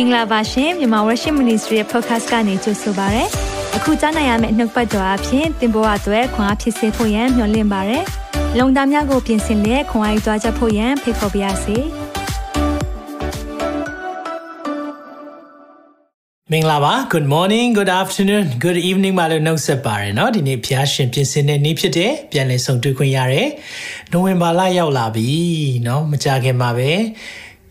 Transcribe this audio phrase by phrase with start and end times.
[0.00, 3.24] င်္ဂလာပါရှင်မြန်မာဝရရှိ Ministry ရဲ့ podcast ကနေကြိုဆိုပါရစေ။
[3.76, 7.98] အခုကြားနိုင်ရမယ့်နောက်ပတ်ကြော်အဖြစ်သင်ပေါ်အပ်ွယ်ခွန်အားဖြစ်စေဖို့ယံမျှဝင့်ပါရစေ။
[8.58, 11.78] လုံတာများကိုပြင်ဆင်လက်ခွန်အားယူကြားချက်ဖို့ယံဖိတ်ခေါ်ပါရစေ။
[16.52, 23.48] မင်္ဂလာပါ good morning good afternoon good evening မလို့နှုတ်ဆက်ပါရနော်ဒီနေ့ဖျားရှင်ပြင်ဆင်တဲ့နေ့ဖြစ်တဲ့ပြန်လည်ဆုံတွေ့ခွင့်ရတယ်
[24.12, 25.30] နိုဝင်ဘာလရောက်လာပြီ
[25.86, 26.90] နော်မကြခင်မှာပဲ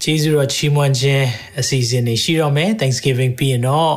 [0.03, 1.27] ကျေးဇူးတော်ချီးမွမ်းခြင်း
[1.59, 3.95] အစီအစဉ်တွေရှိတော့မယ် Thanksgiving ပြီးရင်တော့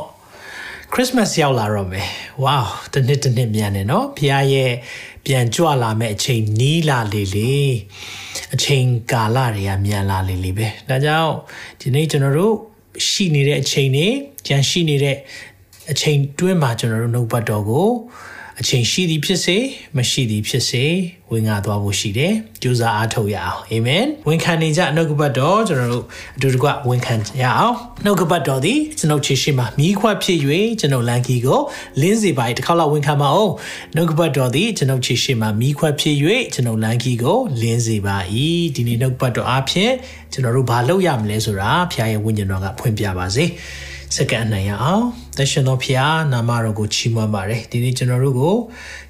[0.92, 2.08] Christmas ရောက်လာတော့မယ်။
[2.44, 4.72] Wow တနှစ်တနှစ်မြန်နေနော်။ဖခင်ရဲ့
[5.24, 7.56] ပြန်ကြွလာမယ့်အချိန်နီးလာလေလေ။
[8.54, 11.32] အချိန်ကာလတွေကမြန်လာလေလေပဲ။ဒါကြောင့်
[11.80, 12.54] ဒီနေ့ကျွန်တော်တို့
[13.08, 14.06] ရှိနေတဲ့အချိန်တွေ၊
[14.46, 15.16] ကြံရှိနေတဲ့
[15.90, 17.88] အချိန်တွင်းမှာကျွန်တော်တို့နှုတ်ပတ်တော်ကို
[18.60, 19.56] အချိန်ရှိသည်ဖြစ်စေ
[19.96, 20.84] မရှိသည်ဖြစ်စေ
[21.32, 26.04] ဝင်ငါသွားဖို့ရှိတယ်ကြိုးစားအားထုတ်ရအောင်အာမင်ဝန်ခံနေကြနှုတ်ကပတ်တော်ကျွန်တော်တို့
[26.36, 30.38] အတူတကွဝန်ခံရအောင်နှုတ်ကပတ်တော်သည်ကျွန်ုပ်ချေရှိမှာမိခွက်ဖြစ်၍
[30.80, 31.60] ကျွန်ုပ်လန်ကီကို
[32.00, 33.52] လင်းစီပါတစ်ခေါက်လောက်ဝန်ခံပါအောင်
[33.94, 36.16] နှုတ်ကပတ်တော်သည်ကျွန်ုပ်ချေရှိမှာမိခွက်ဖြစ်၍
[36.54, 38.16] ကျွန်ုပ်လန်ကီကိုလင်းစီပါ၏
[38.74, 39.92] ဒီနေ့နှုတ်ကပတ်တော်အားဖြင့်
[40.32, 43.44] ကျွန်တော်တို့ဘာလုပ်ရမလဲဆိုတာဖခင်ရဲ့ဝိညာဉ်တော်ကဖွင့်ပြပါစေ
[44.16, 48.54] စက္ကန့်အနိုင်ရအောင်သရှင်တော်ဖျားနာမတော်ကိုချီးမွမ်းပါတယ်ဒီနေ့ကျွန်တော်တို့ကို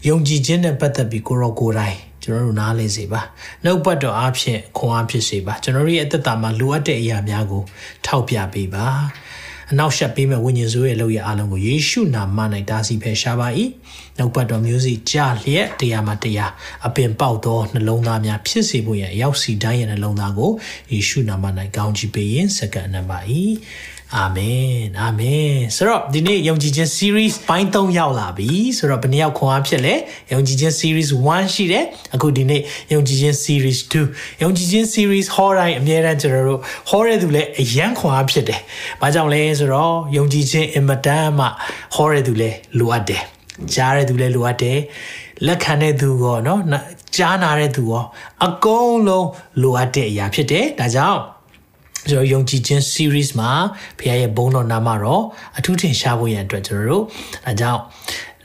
[0.08, 3.20] ယုံကြည်ခြင်းနဲ့ပတ်သက်ပြီးကိုရောကိုယ်တိုင်ကျွန်တော်တို့နားလည်စေပါ
[3.64, 7.62] နှုတ်ပတ်တော်အဖြစ်ခွန်အားဖြစ်စေပါကျွန်တော်တို့ရဲ့အသက်တာမှာလိုအပ်တဲ့အရာများကို
[8.06, 8.86] ထောက်ပြပေးပါ
[9.72, 12.38] အနောက်ရှက်ပေးမဲ့ဝိညာဉ်စုရဲ့လောက်ရအားလုံးကိုယေရှုနာမ၌
[12.70, 13.48] တားဆီးဖယ်ရှားပါ၏
[14.18, 16.52] နှုတ်ပတ်တော်မျိုးစီကြားလျက်တရားမှာတရား
[16.86, 20.50] အပင်ပေါက်သောနှလုံးသားများဖြစ်စေဖို့ရန်ရောက်စီတိုင်းရဲ့နှလုံးသားကို
[20.92, 21.44] ယေရှုနာမ၌
[21.76, 23.50] ကောင်းချီးပေးရင်စက္ကန့်နံပါတ်
[24.18, 29.94] အာမင်အာမင်ဆိုတော့ဒီနေ့ယုံကြည်ခြင်း series ဘိုင်း3ရောက်လာပြီဆိုတော့ဘယ်နှစ်ယောက်ခွန်အားဖြစ်လဲ
[30.32, 32.60] ယုံကြည်ခြင်း series 1ရှိတယ်အခုဒီနေ့
[32.92, 38.60] ယုံကြည်ခြင်း series 2ယုံကြည်ခြင်း series ဟောတိုင်းအများအားကျွန်တော်တို့ဟောရတဲ့သူလည်းအယံခွန်အားဖြစ်တယ်။
[39.00, 41.46] ဘာကြောင့်လဲဆိုတော့ယုံကြည်ခြင်းအင်မတန်မှ
[41.94, 43.22] ဟောရတဲ့သူလည်းလိုအပ်တယ်။
[43.74, 44.78] ကြားရတဲ့သူလည်းလိုအပ်တယ်။
[45.46, 46.60] လက်ခံတဲ့သူရောနော်
[47.16, 48.04] ကြားနာတဲ့သူရော
[48.46, 49.28] အကုန်လုံး
[49.62, 51.20] လိုအပ်တဲ့အရာဖြစ်တယ်။ဒါကြောင့်
[52.08, 53.50] ကျွန်တော်ယုံကြည်ခြင်း series မှာ
[53.98, 55.22] ဘုရားရဲ့ဘုန်းတော်နာမတော်
[55.58, 57.04] အထူးထင်ရှားဖို့ရန်အတွက်ကျွန်တော်တို့
[57.48, 57.80] အဲကြောင့်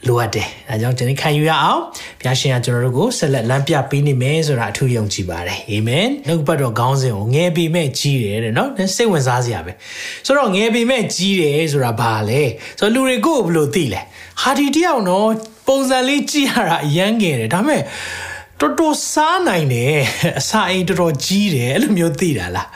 [0.07, 1.81] လိုအပ်တယ်။အဲကြောင့်ကျွန်တော်ခံယူရအောင်
[2.19, 9.71] ဘုရားရှင်ကကျွန်တော်တို့ကိုဆက်လက်လမ်းပြပေးနေမယ်ဆိုတာအထူးယုံကြည်ပါတယ်။အာမင်။နှုတ်ပတ်တော်ခေါင်းစဉ်ကိုငယ်ပေမဲ့ကြီးတယ်တဲ့နော်။စိတ်ဝင်စားစရာပဲ။
[10.25, 12.41] ဆိုတော့ငယ်ပေမဲ့ကြီးတယ်ဆိုတာဘာလဲ။
[12.79, 14.01] ဆိုတော့လူတွေကိုဘယ်လိုသိလဲ။
[14.41, 15.29] ဟာဒီတယောက်နော်
[15.67, 17.81] ပုံစံလေးကြည့်ရတာအရန်ငယ်တယ်။ဒါပေမဲ့
[18.59, 19.95] တော်တော်စားနိုင်တယ်
[20.39, 22.67] အစာအိမ်တော်တော်ကြီးတယ်အဲ့လိုမျိုးသိတာလား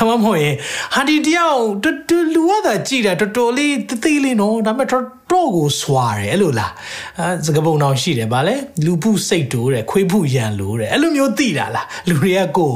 [0.00, 0.54] အမမဟုတ်ရင်
[0.94, 4.88] ဟာဒီတယောက်တူတူလူရတာကြည်တာတော်တော်လေးတသိလေးနော်ဒါပေမဲ့
[5.36, 6.72] တော်တော့ကိုစွာတယ်အဲ့လိုလား
[7.18, 8.54] အဲစကပုံတော်ရှိတယ်ဗာလဲ
[8.84, 12.74] လူဖုစိတ်တိုးတယ်ခွေးဖုရန်လို့တဲ့အဲ့လိုမျိုးသိတာလားလူတွေကကို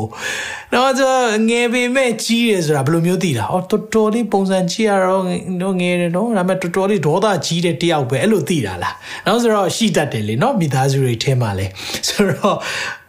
[0.75, 1.15] တော့ဆို
[1.49, 5.23] ငယ်ပေမဲ့ကြီးတယ်ဆိုတာဘယ်လိုမျိုးသိတာဟောတော်တော်လေးပုံစံကြည့်ရတော့
[5.63, 8.95] တော့ငယ်တယ်နော်ဒါပေမဲ့တော်တော်လေးဒေါသကြီးတဲ့တယောက်ပဲအဲ့လိုသိတာလား
[9.27, 11.67] နောက်ဆိုတော့ရှိတတ်တယ်လေနော်မိသားစုတွေထဲမှာလဲ
[12.09, 12.57] ဆိုတော့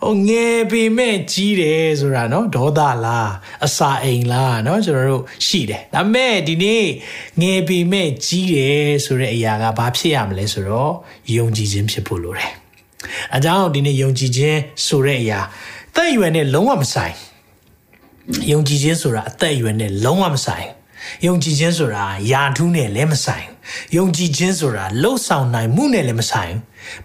[0.03, 3.31] ဟိုငယ်ပေမဲ့ကြီးတယ်ဆိုတာเนาะဒေါသလား
[3.67, 6.85] အစာအိမ်လားเนาะကျွန်တော်တို့ရှိတယ်ဒါပေမဲ့ဒီနေ့
[7.41, 10.93] ငယ်ပေမဲ့ကြီးတယ်ဆိုတဲ့အရာကဘာဖြစ်ရမလဲဆိုတော့
[11.37, 12.53] ယုံကြည်ခြင်းဖြစ်ဖို့လိုတယ်
[13.37, 15.41] အကြောင်းဒီနေ့ယုံကြည်ခြင်းဆိုတဲ့အရာ
[15.95, 17.15] သက်အရွယ်နဲ့လုံးဝမဆိုင်
[18.51, 20.69] ယုံကြည်ခြင်းဆိုတာအသက်အရွယ်နဲ့လုံးဝမဆိုင်
[21.26, 23.48] ယုံကြည်ခြင်းဆိုတာယာထူးနဲ့လည်းမဆိုင်
[23.98, 26.54] ယုံကြည်ခြင်းဆိုတာလှုပ်ဆောင်နိုင်မှုနဲ့လည်းမဆိုင်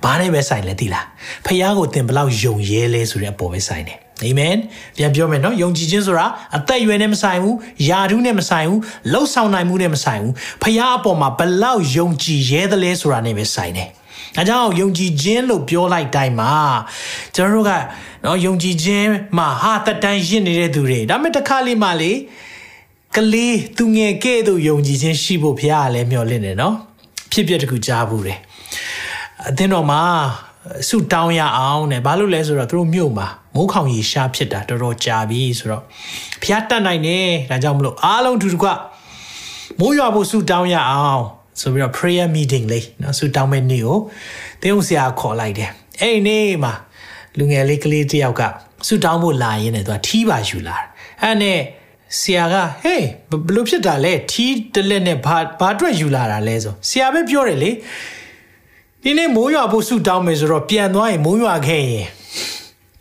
[0.03, 1.07] ဘာနဲ့ပဲဆိုင်လဲသိလား
[1.47, 4.57] ဖះကိုသင်ဘလောက်ယုံရဲလဲဆိုတဲ့အပေါ်ပဲဆိုင်တယ်အာမင်
[4.97, 6.27] ပြန်ပြောမယ်နော်ယုံကြည်ခြင်းဆိုတာ
[6.57, 7.57] အသက်အရွယ်နဲ့မဆိုင်ဘူး
[7.89, 8.81] ယာထူးနဲ့မဆိုင်ဘူး
[9.13, 13.91] လှုပ်ဆောင်နိုင်မှုနဲ့မဆိုင်ဘူးဖះအပေါ်မှာဘလောက်ယုံကြည်ရဲသလဲဆိုတာနဲ့ပဲဆိုင်တယ်
[14.39, 16.53] အဲကြောင့်ယုံကြည်ခြင်းလို့ပြောလိုက်တိုင်းမှာ
[17.35, 17.71] ကျွန်တော်တို့က
[18.25, 19.09] နော်ယုံကြည်ခြင်း
[19.39, 22.13] မှာဟာတက်တန်းရင့်နေတဲ့သူတွေဒါပေမဲ့တစ်ခါလေးမှလေ
[23.15, 26.75] ကလေးသူငယ်ကဲ့သို့ယုံကြည်ခြင်းရှိဖို့ဘုရားကလည်းမျှော်လင့်တယ်နော်
[27.33, 28.39] ဖြစ်ဖြစ်တခုကြားဘူးတယ်
[29.49, 30.01] အသင်းတော်မှာ
[30.89, 35.83] ဆုတောင်းရအောင်တဲ့ဘာလို့လဲဆိုတော့သူတို့မြို့မှာမိုးခေါင်ရေရှားဖြစ်တာတော်တော်ကြာပြီဆိုတော့
[36.43, 38.69] ဘုရားတတ်နိုင်တယ်ဒါကြောင့်မလို့အားလုံးတူတကွ
[39.81, 41.25] မိုးရွာဖို့ဆုတောင်းရအောင်
[41.61, 43.99] ဆိုပြီးတော့ prayer meeting လေးနော်ဆုတောင်းမဲ့နေ့ကို
[44.63, 45.71] တင်းဦးဆရာခေါ်လိုက်တယ်
[46.01, 46.73] အဲ့ဒီနေ့မှာ
[47.39, 48.43] လူငယ်လေးကလေးတယောက်က
[48.87, 50.77] ဆုတောင်းဖို့လာရင်းနဲ့သူကထီးပါယူလာ
[51.23, 51.61] အဲ့နဲ့
[52.20, 53.06] ဆရာကဟေး
[53.48, 57.72] ဘလို့ဖြစ်တာလဲထီးတလက်နဲ့ဘာဘာအတွက်ယူလာတာလဲဆိုဆရာပဲပြောတယ်လေ
[59.04, 62.08] ဒီနေ့မိုးရွာဖို့ဆူတောင်းမယ်ဆိုတော့ပြန်သွားရင်မိုးရွာခဲ့ရင်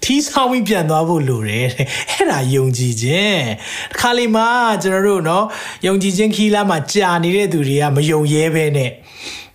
[0.05, 1.67] ထီးဆောင်ပြီးပြန်သွားဖို့လိုတယ်
[2.11, 3.43] အဲ့ဒါယုံကြည်ခြင်း
[3.91, 4.45] တစ်ခါလေမှ
[4.83, 5.45] ကျွန်တော်တို့เนาะ
[5.87, 8.91] ယုံကြည်ခြင်းခီးလာမှာကြာနေတဲ့သူတွေကမယုံရဲပဲနဲ့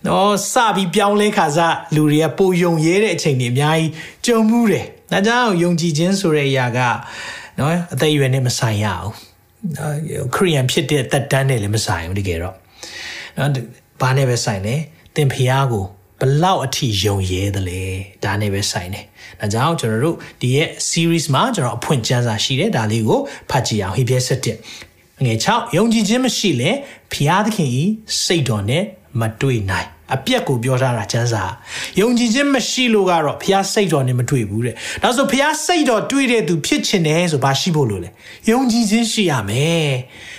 [0.06, 3.90] နော်စပြီးပြောင်းလဲခါစားလူတွေကပိုယုံရဲတဲ့အချိန်တွေအများကြီး
[4.26, 6.78] ကြုံမှုတယ်ဒါကြောင့်ယုံကြည်ခြင်းဆိုတဲ့အရာက
[7.58, 9.10] နော်အသက်အရွယ်နဲ့မဆိုင်ရအောင်
[10.35, 12.55] ခရိယန်ဖြစ်တဲ့သက်တမ်းနဲ့လည်းမဆိုင်ဘူးတကယ်တော့
[13.37, 13.51] နော်
[14.01, 14.79] ဘာနဲ့ပဲဆိုင်တယ်
[15.15, 15.85] သင်ဖျားကို
[16.19, 17.81] ဘလောက်အထိယုံရဲသလဲ
[18.23, 19.05] ဒါနဲ့ပဲဆိုင်တယ်
[19.39, 23.19] ဒါကြောင့်ကျွန်တော်တို့ဒီရဲ့ series မှာကျွန်တော်အဖွင့်ကျမ်းစာရှိတယ်ဒါလေးကို
[23.49, 26.71] ဖတ်ကြည့်အောင်ဟေဘရဲ7ငွေ6ယုံကြည်ခြင်းမရှိလဲ
[27.13, 27.83] ဖျားသခင်ဤ
[28.23, 28.83] စိတ်တော်နဲ့
[29.19, 31.43] မတွေ့နိုင် အပြက်ကိုပြောထားတာကျမ်းစာ
[31.99, 38.09] ယုံကြည်ခြင်းမရှိလို့ကတော့ဖះစိတ်တော်နဲ့မတွေ့ဘူးတဲ့ဒါဆိုဖះစိတ်တော်တွေ့တဲ့သူဖြစ်ချင်တယ်ဆိုဘာရှိဖို့လို့လဲ
[38.51, 39.91] ယုံကြည်ခြင်းရှိရမယ်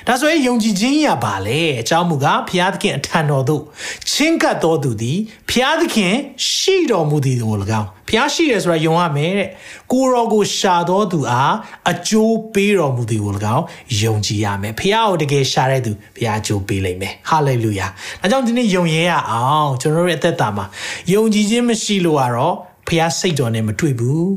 [0.09, 3.63] ဒါဆိုရင်ယုံကြည်ခြင်းရပါလေအကြောင်းမူကားဖះသခင်အထံတော်သို့
[4.11, 5.19] ချင်းကပ်တော်သူသည်
[5.51, 6.15] ဖះသခင်
[6.53, 9.49] ရှိတော်မူသည်ကို၎င်းဖះရှိတယ်ဆိုတာယုံရမယ်တဲ့
[9.93, 11.55] ကိုရောကိုရှာတော်သူအား
[11.91, 13.65] အကျိုးပေးတော်မူသည်ကို၎င်း
[14.03, 17.87] ယုံကြည်ရမယ်ဖះကိုတကယ်ရှာတဲ့သူဖះအကျိုးပေးလိမ့်မယ်ဟာလေလုယာ
[18.21, 20.65] ဒါကြောင့်ဒီနေ့ယုံရဲရအောင်ကျွန်တော်တို့ရဲ့အသက်တာမှာ
[21.13, 22.55] ယုံကြည်ခြင်းမရှိလို့ကတော့
[22.89, 24.29] ဖះစိတ်တော်နဲ့မတွေ့ဘူး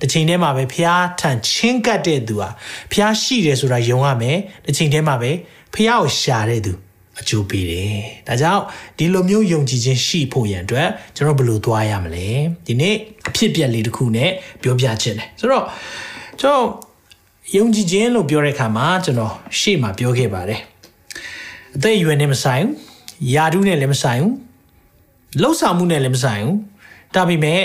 [0.00, 0.88] တစ်ချိန်တည်းမှာပဲဖះ
[1.20, 2.48] ထန်ချင်းကပ်တဲ့သူဟာ
[2.92, 5.30] ဖះရှိတယ်ဆိုတာယုံရမယ်တစ်ချိန်တည်းမှာပဲ
[5.74, 6.72] ဖះကိုရှာတဲ့သူ
[7.20, 8.62] အကျိုးပေးတယ်။ဒါကြောင့်
[8.98, 12.26] ဒီလိုမျိုးယုံကြည်ခြင်းရှိဖို့ရန်အတွက်ကျွန်တော်ဘယ်လိုသွားရမလဲ။
[12.66, 12.94] ဒီနေ့
[13.28, 14.30] အဖြစ်ပြက်လေးတစ်ခုနဲ့
[14.62, 15.64] ပြောပြခြင်းတယ်။ဆိုတော့
[16.40, 16.66] ကျွန်တော်
[17.56, 20.60] ယုံကြည်ခြင်းလို့ပြောတဲ့အခါမှာကျွန်တော်ရှေ့မှာပြောခဲ့ပါတယ်။
[21.76, 22.70] အသက်အရွယ်နဲ့မဆိုင်ဘူး။
[23.34, 24.32] ယာတုနဲ့လည်းမဆိုင်ဘူး။
[25.42, 26.56] လှုပ်ဆောင်မှုနဲ့လည်းမဆိုင်ဘူး။
[27.14, 27.60] ဒါပေမဲ့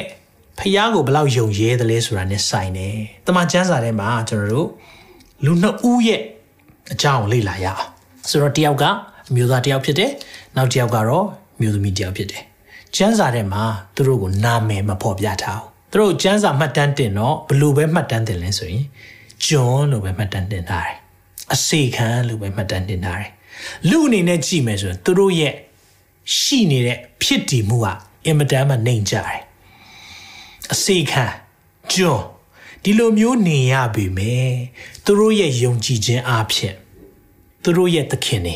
[0.59, 4.67] ဖះကိုဘယ်လောက်ယုံရဲသလဲဆိုတာနဲ့ဆိုင်တယ်။တမန်ကျမ်းစာထဲမှာကျွန်တော်တို့
[5.45, 6.21] လူနှစ်ဦးရဲ့
[6.93, 7.83] အကြောင်းလေ့လာရအောင်။
[8.29, 8.83] ဆိုတော့တယောက်က
[9.29, 10.11] အမျိုးသားတယောက်ဖြစ်တယ်
[10.55, 11.25] နောက်တယောက်ကတော့
[11.61, 12.43] မျိုးသမီးတယောက်ဖြစ်တယ်
[12.95, 13.63] ကျန်းစာထဲမှာ
[13.95, 18.85] သူတို့ကိုနာမည်မဖော်ပြထားဘူးသူတို့ကျန်းစာမှတ်တမ်းတင်တော့ဘလို့ပဲမှတ်တမ်းတင်လဲဆိုရင်
[19.45, 20.97] ဂျွန်လို့ပဲမှတ်တမ်းတင်ထားတယ်
[21.53, 23.31] အစေခံလို့ပဲမှတ်တမ်းတင်ထားတယ်
[23.89, 25.53] လူအနေနဲ့ကြည့်မယ်ဆိုရင်သူတို့ရဲ့
[26.37, 27.87] ရှိနေတဲ့ဖြစ်တည်မှုက
[28.25, 29.41] အင်မတန်မှနှိမ်ကြတယ်
[30.73, 31.25] အစေခံ
[31.93, 32.21] ဂျွန်
[32.83, 34.51] ဒီလိုမျိုးနေရပြီမယ်
[35.05, 36.75] သူတို့ရဲ့ယုံကြည်ခြင်းအဖြစ်
[37.63, 38.55] သူတို့ရဲ့သခင်တွေ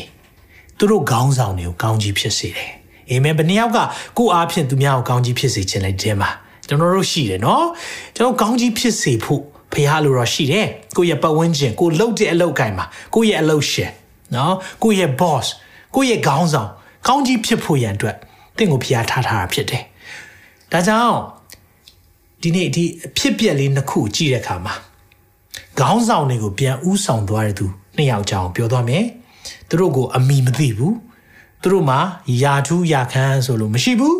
[0.78, 2.72] သူတို့ခေါင်းဆောင်တွေကိုကောင်းကြီးဖြစ်စေတယ်။
[3.10, 3.78] အာမင်ဘယ်နှယောက်က
[4.18, 6.30] ကိုအားဖြင့်သူများကိုကောင်းကြီးဖြစ်စေခြင်းလိုက်ခြင်းပါ
[6.68, 7.66] ကျွန်တော်တို့ရှိတယ်နော်
[8.14, 13.90] ကျွန်တော်ကောင်းကြီးဖြစ်စေဖို့ဖရားလိုတော့ရှိတယ်ကိုယ့်ရဲ့ပတ်ဝန်းကျင်ကိုလှုပ်တဲ့အလုပ်ကိုင်မှာကိုယ့်ရဲ့အလုပ်ရှင်
[14.34, 15.46] နော်ကိုယ့်ရဲ့ boss
[15.94, 16.70] ကိုယ့်ရဲ့ခေါင်းဆောင်
[17.06, 18.16] ကောင်းကြီးဖြစ်ဖို့ရန်အတွက်
[18.56, 19.82] တင့်ကိုဖရားထားထားတာဖြစ်တယ်
[20.72, 21.16] ဒါကြောင့်
[22.42, 24.74] ဒီနေ့ဒီအဖြစ်ပြက်လေးနှစ်ခုကြည့်တဲ့အခါမှာ
[25.78, 27.66] ခေါင်းဆောင်တွေကိုပြန်ဥဆောင်သွားတဲ့သူ
[27.96, 29.04] နှစ်ယောက်ကြောင်ပြောသွားမယ်
[29.68, 30.96] သူတို့ကိုအမိမသိဘူး
[31.62, 31.98] သူတို့မှာ
[32.42, 34.18] ယာထူးယာခန်းဆိုလို့မရှိဘူး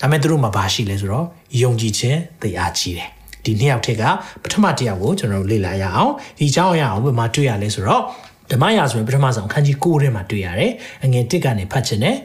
[0.00, 1.26] ဒါပေမဲ့သူတို့မှာဘာရှိလဲဆိုတော့
[1.62, 3.10] ယုံကြည်ခြင်းတရားကြီးတယ်
[3.44, 4.04] ဒီနှစ်ယောက်ထက်က
[4.42, 8.02] ပထမတစ်ယောက်ကိုကျွန်တော်တို့လေ့လာရအောင်ဒီအကြောင်းအရာကိုဘယ်မှာတွေ့ရလဲဆိုတော့
[8.50, 10.72] ဓမ္မရာဆိုရင်ပထမဆုံးအခန်းကြီး9ထဲမှာတွေ့ရတယ်
[11.04, 12.16] အငယ်1ကနေဖတ်ခြင်းနဲ့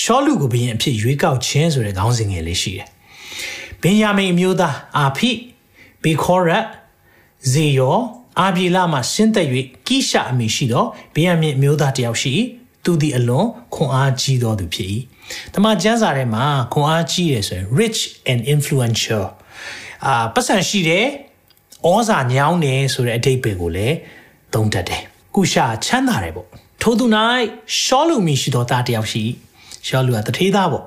[0.00, 2.88] ရှောလူကိုဘုရင်အဖြစ်ရွေးကောက်ခြင်းဆိုတဲ့ခေါင်းစဉ်ငယ်လေးရှိတယ်
[3.82, 5.30] ဘင်ယာမိန်အမျိုးသားအာဖိ
[6.02, 6.64] ဘေခေါရက်
[7.52, 7.96] ဇေယော
[8.40, 9.48] အာဘီလာမှဆင်းသက်၍
[9.86, 10.84] ကိရှအမည်ရှိသော
[11.14, 12.34] ဗေယံမြင့်မျိုးသားတယောက်ရှိ
[12.84, 14.88] သူသည်အလွန်ခွန်အားကြီးသောသူဖြစ်၏
[15.54, 18.00] တမန်ကျမ်းစာထဲမှာခွန်အားကြီးတယ်ဆိုရင် rich
[18.30, 19.24] and influential
[20.06, 21.06] အာပတ်စံရှိတယ်
[21.88, 23.96] ဩဇာညောင်းတယ်ဆိုတဲ့အဓိပ္ပာယ်ကိုလည်း
[24.54, 25.02] သုံးတတ်တယ်
[25.34, 26.48] ကုရှာချမ်းသာတယ်ပေါ့
[26.82, 27.06] ထို့သူ၌
[27.80, 29.24] ရှောလူမီရှိသောသားတယောက်ရှိ
[29.86, 30.86] ရှောလူကတထေးသားပေါ့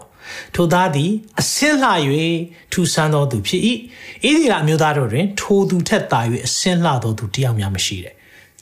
[0.55, 1.91] ထိုသားသည်အစင်းလှ၍
[2.71, 8.13] ထူဆန်းသောသူဖြစ်၏ဣသရေလအမျိုးသားတို့တွင်ထိုသူထက်သာ၍အစင်းလှသောသူတယောက်များမရှိတဲ့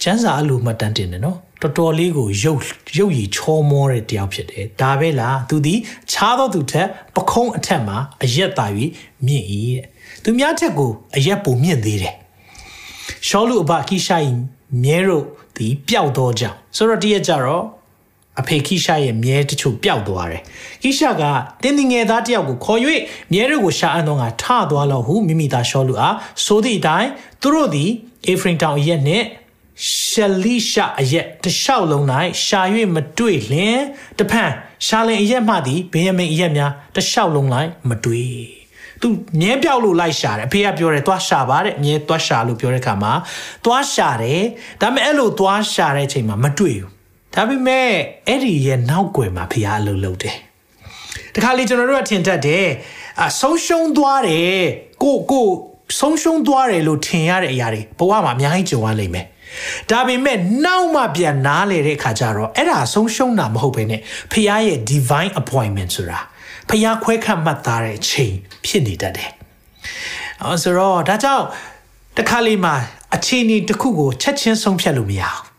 [0.01, 2.61] ကျမ်းစာအလိုမှတ်တမ်းတင်တယ်နော်တော်တော်လေးကိုရုပ်
[2.97, 5.79] ရုပ်ရည်ချောမောတဲ့တယောက်ဖြစ်တယ်ဒါပဲလားသူသည်
[6.11, 8.65] ခြားသောသူထက်ပခုံးအထက်မှာအရက်သာ၍
[9.25, 9.85] မြင့်၏တဲ့
[10.23, 12.15] သူများထက်ကိုအရက်ပိုမြင့်သေးတယ်
[13.27, 14.17] ရှောလူအဘကိရှာ၏
[14.83, 15.25] မြဲတို့
[15.57, 17.65] သည်ပျောက်သောကြောင့်ဆိုတော့တည့်ရကြတော့
[18.39, 20.41] အဖေခိရှာရဲ့မြဲတချို့ပျောက်သွားတယ်။
[20.81, 21.23] ခိရှာက
[21.63, 22.79] တင်းတင်ငယ်သားတယောက်ကိုခေါ်၍
[23.31, 27.09] မြဲတို့ကိုရှာအပ်သောငါထသွားလို့ဟုမိမိသားရှောလူအားဆိုသည့်အတိုင်း
[27.41, 27.89] သူတို့သည်
[28.27, 29.25] အေဖရင်တောင်အရက်နှင့်
[29.91, 32.03] ရှလိရှာအရက်တလျှောက်လုံး၌
[32.45, 32.61] ရှာ၍
[32.95, 33.79] မတွေ့လင်
[34.19, 34.51] တဖန်
[34.87, 37.47] ရှာလင်အရက်မှသည်ဘင်ယမိန်အရက်များတလျှောက်လုံး၌
[37.89, 38.64] မတွေ့
[39.01, 39.07] သူ
[39.41, 43.13] မြဲပြောက်လို့လိုက်ရှာတယ်အဖေကပြောတယ်သွားရှာပါတဲ့မြဲသွားရှာလို့ပြောတဲ့ခါမှာ
[43.65, 44.41] သွားရှာတယ်
[44.81, 46.89] ဒါပေမဲ့အဲ့လိုသွားရှာတဲ့အချိန်မှာမတွေ့ဘူး
[47.35, 47.89] ဒါပေမဲ့
[48.27, 50.37] အဲ့ဒီရဲ့နောက်ွယ်မှာဖះအလုပ်လုပ်တယ်
[51.35, 52.65] တခါလေကျွန်တော်တို့ကထင်တတ်တယ်
[53.23, 54.59] အဆုံးရှုံးသွားတယ်
[55.03, 55.47] ကိုကို
[55.99, 59.25] ဆုံးရှုံးသွားတယ်လို့ထင်ရတဲ့အရာတွေဘဝမှာအများကြီးကြုံရလိမ့်မယ်
[59.91, 63.99] ဒါပေမဲ့နောက်မှပြန်နားလေတဲ့အခါကျတော့အဲ့ဒါဆုံးရှုံးတာမဟုတ်ဘဲနဲ့
[64.31, 66.19] ဖះရဲ့ divine appointment ဆိုတာ
[66.68, 68.34] ဖះခွဲခတ်မှတ်သားတဲ့ချိန်
[68.66, 69.30] ဖြစ်နေတတ်တယ်။
[70.42, 71.44] အဲဆိုတော့ဒါကြောင့်
[72.18, 72.74] တခါလေးမှာ
[73.14, 75.50] အခြေအနေတစ်ခုကိုချက်ချင်းဆုံးဖြတ်လို့မရဘူး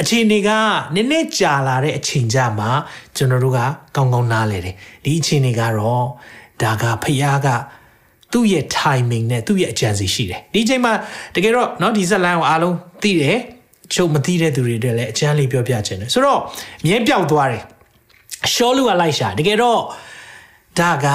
[0.00, 0.50] အခြေအနေက
[0.94, 2.70] နည်းနည်းကြာလာတဲ့အချိန်ကြမှာ
[3.16, 3.58] ကျွန်တော်တို့က
[3.96, 4.74] ကောင်းကောင်းနားလဲတယ်
[5.04, 6.04] ဒီအခြေအနေကတော့
[6.62, 7.48] ဒါကဖျားက
[8.32, 10.92] သူ့ရဲ့ timing နဲ့သူ့ရဲ့အကြံစီရှိတယ်ဒီအချိန်မှာ
[11.34, 13.38] တကယ်တော့เนาะဒီဇက်လိုင်းကိုအားလုံးသိတယ်
[13.94, 16.40] ချုပ်မသိတဲ့သူတွေတွေလည်းအချမ်းလေးပြောပြခြင်းတယ်ဆိုတော့
[16.84, 17.62] မြဲပြောက်သွားတယ်
[18.52, 19.80] ရှောလူကလိုက်ရှာတကယ်တော့
[20.79, 21.07] ဒါက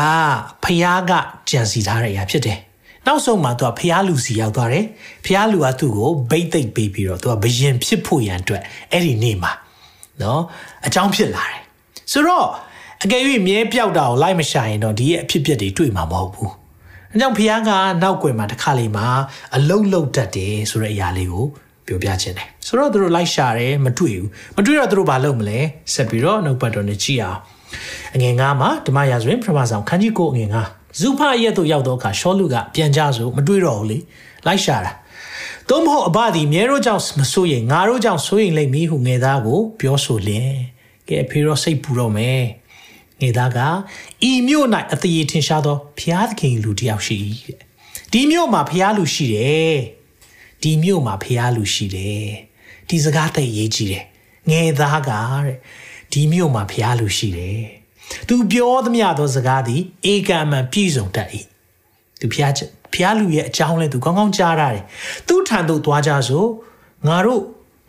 [0.65, 1.13] ဖျားက
[1.49, 2.59] ကြံစီထားတဲ့အရာဖြစ်တယ်
[3.07, 4.87] နောက်ဆုံးမှာသူကဖျားလူစီရောက်သွားတယ်
[5.27, 9.53] ဖျားလူကသူ့ကိုဘိတ်သိက်ပေးပြီးတော့သူကဘယင်ဖြစ်ဖို့ရန်အတွက်အဲ့ဒီနေ့မှာ
[10.23, 10.41] နော်
[10.87, 11.61] အကြောင်းဖြစ်လာတယ်
[12.13, 12.47] ဆိုတော့
[13.05, 16.53] အကယ်၍မြဲပြောက်တာကိုလိုက်မရှာရင်တော့ဒီရဲ့အဖြစ်အပျက်တွေတွေ့မှာမဟုတ်ဘူး
[17.13, 17.71] အဲကြောင့်ဖျားက
[18.03, 19.07] နောက်ွယ်မှာတစ်ခါလေးမှာ
[19.57, 21.45] အလုတ်လုတ်တတ်တယ်ဆိုတဲ့အရာလေးကို
[21.87, 25.59] ပြောပြခြင်းတယ်ဆိုတော့သူတို့လိုက်ရှာတယ်မတွေ့ဘူးမတွေ့တော့သူတို့ဘာလုပ်မလဲ
[25.95, 27.41] ဆက်ပြီးတော့နှုတ်ပတ်တော်နဲ့ကြည့်အောင်
[28.15, 30.63] အငယ်ငါမှာဓမ္မရာဇဝင်ပထမဆောင်ခန်းကြီးကိုအငယ်ငါ
[31.01, 33.99] ဇုဖရဲ့သို့ရောက်တော့အခါရှောလူကပြန်ကြဆိုမတွေ့တော့ဘူးလေ
[34.47, 34.93] လိုက်ရှာတာ
[35.69, 40.53] သို့မဟုတ်အဘသည်မြဲတို့ကြောင့်မဆိုးရင်ငါတို့ကြောင့်ဆိုးရင်လိမ့်မည်ဟုငယ်သားကိုပြောဆိုလင်
[41.09, 42.43] ကဲဖေရောစိတ်ပူတော့မယ်
[43.21, 43.59] ငယ်သားက
[44.31, 47.59] ဤမြို့၌အသေးထင်ရှားသောဖျားသခင်လူတစ်ယောက်ရှိတဲ့
[48.13, 49.79] ဒီမြို့မှာဖျားလူရှိတယ်
[50.63, 52.29] ဒီမြို့မှာဖျားလူရှိတယ်
[52.89, 54.05] ဒီစကားသိရေးကြည့်တယ်
[54.51, 55.59] ငယ်သားကတဲ့
[56.13, 57.63] ဒီမြို့မှာဖျားလူရှိတယ်
[58.29, 59.81] သူပြောသမျှသောစကားသည်
[60.13, 61.29] ဧကံမှန်ပြည့်စုံတတ်၏
[62.21, 62.53] သူဖျား
[62.95, 64.83] ဖျားလူရဲ့အကြောင်းလဲသူကောင်းကောင်းကြားရတယ်
[65.29, 66.45] သူထံသို့သွားကြဆို
[67.07, 67.43] ငါတို့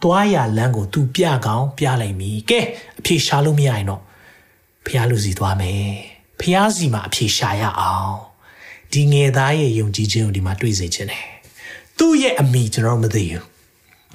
[0.03, 2.59] သွားရလမ်းကိုသူပြကောင်းပြလိုက်မည်ကဲ
[2.99, 4.01] အဖြေရှာလို့မရရင်တော့
[4.87, 5.91] ဖျားလူစီသွားမယ်
[6.41, 8.15] ဖျားစီမှာအဖြေရှာရအောင်
[8.93, 11.27] ဒီငယ်သားရဲ့ယုံကြည်ခြင်းကိုဒီမှာတွေ့စေခြင်းတယ်
[11.97, 13.43] သူ့ရဲ့အမိကျွန်တော်မသိဘူး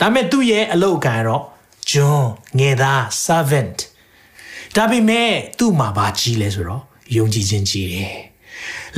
[0.00, 1.44] ဒါပေမဲ့သူ့ရဲ့အလုပ်ကံတော့
[1.90, 2.24] John
[2.58, 3.78] ငယ်သား servant
[4.76, 6.82] ဒါပေမဲ့သူ့မှာဘာကြီးလဲဆိုတော့
[7.16, 8.16] ယုံကြည်ခြင်းကြီးတယ်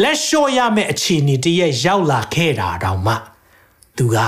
[0.03, 3.15] လက်လျှော့ရမယ့်အခြေအနေတည်းရဲ့ရောက်လာခဲ့တာတောင်မှ
[3.99, 4.19] သူက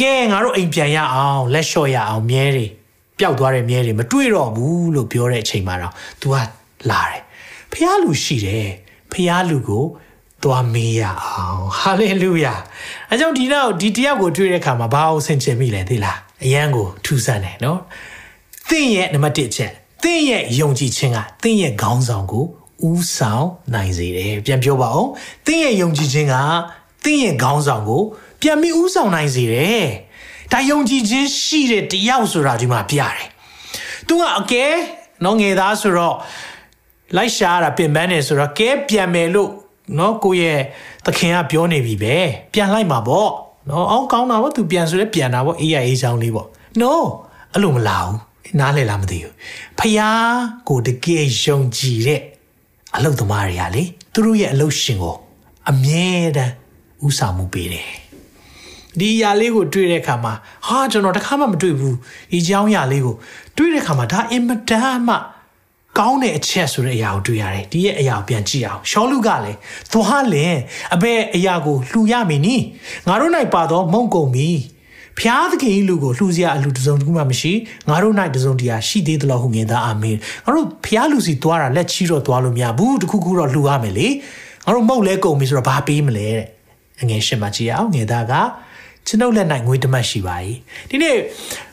[0.00, 2.66] ကဲငါတို့အိမ်ပြန်ရအောင်လက်လျှော့ရအောင်မြဲတွေ
[3.18, 6.34] ပျောက်သွားတဲ့မြဲတွေမတွေ့တော့ဘူးလို့ပြောတဲ့အချိန်မှာတော့ तू က
[6.90, 7.20] လာတယ်
[7.72, 8.68] ဖះလူရှိတယ်
[9.12, 9.84] ဖះလူကို
[10.42, 12.54] သွားမေးရအောင်ဟာလေလုယာ
[13.10, 17.80] အဲကြောင့်ဒီတော့ဒီတယောက်ကိုတွေ့တဲ့အခါမှာဘာအောင်ဆင်ခြင်မိလဲသိလားအယံကိုထူဆန်းတယ်နော်
[18.68, 22.44] သင်ရဲ့နံပါတ်1ချက် သင်ရဲ့ယုံကြည်ခြင်းကသင်ရဲ့ခေါင်းဆောင်ကို
[22.90, 25.06] ဥဆောင်နိုင်စေတယ်ပြန်ပြောပါဦး
[25.46, 26.34] သင်ရဲ့ယုံကြည်ခြင်းက
[27.04, 28.02] သင်ရဲ့ခေါင်းဆောင်ကို
[28.42, 29.86] ပြန်ပြီးဥဆောင်နိုင်စေတယ်
[30.52, 33.16] ဒါယုံကြည်ခြင်းရှိတဲ့တယောက်ဆိုတာဒီမှာပြတယ်
[34.08, 34.64] သူကအကဲ
[35.24, 36.16] နော်ငယ်သားဆိုတော့
[37.16, 39.50] လိုက်ရှာတာပြင်ပန်းနေဆိုတော့ကဲပြန်မယ်လို့
[39.98, 40.58] နော်ကိုရဲ့
[41.06, 42.16] သခင်ကပြောနေပြီပဲ
[42.54, 43.30] ပြန်လိုက်မှာပေါ့
[43.70, 46.48] နော်အောင်းကောင်းတာပေါ့သူပြန်ဆိုလဲပြန်တာပေါ့အေးရအေးချောင်းလေးပေါ့
[46.80, 46.92] no
[47.52, 48.18] အဲ့လိုမလာဘူး
[48.59, 49.33] နားလည်လားမသိဘူး
[49.79, 50.37] ဖယား
[50.69, 52.21] ကိုတကယ်ယုံကြည်တဲ့
[52.95, 55.15] အလုတ်သမားတွေကလေသူတို့ရဲ့အလုတ်ရှင်ကို
[55.69, 56.53] အမြဲတမ်း
[57.07, 57.89] ဥဆောင်မှုပေးတယ်
[58.99, 60.33] ဒီຢာလေးကိုတွေ့တဲ့အခါမှာ
[60.67, 61.95] ဟာကျွန်တော်တခါမှမတွေ့ဘူး
[62.31, 63.15] ဒီเจ้าຢာလေးကို
[63.57, 65.15] တွေ့တဲ့အခါမှာဒါအင်မတန်မှ
[65.97, 69.57] ကောင်းတဲ့အချက်ဆိုတဲ့အရာကိုတွေ့ရတယ်ဒီရဲ့အရာကိုပြန်ကြည့်အောင်ရှောလူကလည်း
[69.91, 70.55] သွားလင်
[70.95, 72.55] အဘဲအရာကိုလှူရမည်နီ
[73.07, 74.49] ငါတို့၌ပါတော့မုံကုန်ပြီ
[75.18, 77.52] ဖျားသခင်လူကိုလှူစရာအလူတစုံတစ်ခုမှမရှိ
[77.88, 84.08] ငါတို့၌တစုံတရာရှိသေးသလားဟုငင်သားအာမင်ငါတို့ဖျားလူစီသွားတာလက်ချီတော့သွားလို့မရဘူးတခုခုတော့လှူရမယ်လေ
[84.64, 86.44] ငါတို့မုတ်လဲကုန်ပြီဆိုတော့ဘာပေးမလဲတဲ့
[87.02, 88.34] အငယ်ရှင်မကြည့်အောင်ငယ်သားက
[89.06, 90.36] ကျွန်ုပ်လက်၌ငွေတမတ်ရှိပါ၏
[90.90, 91.16] ဒီနေ့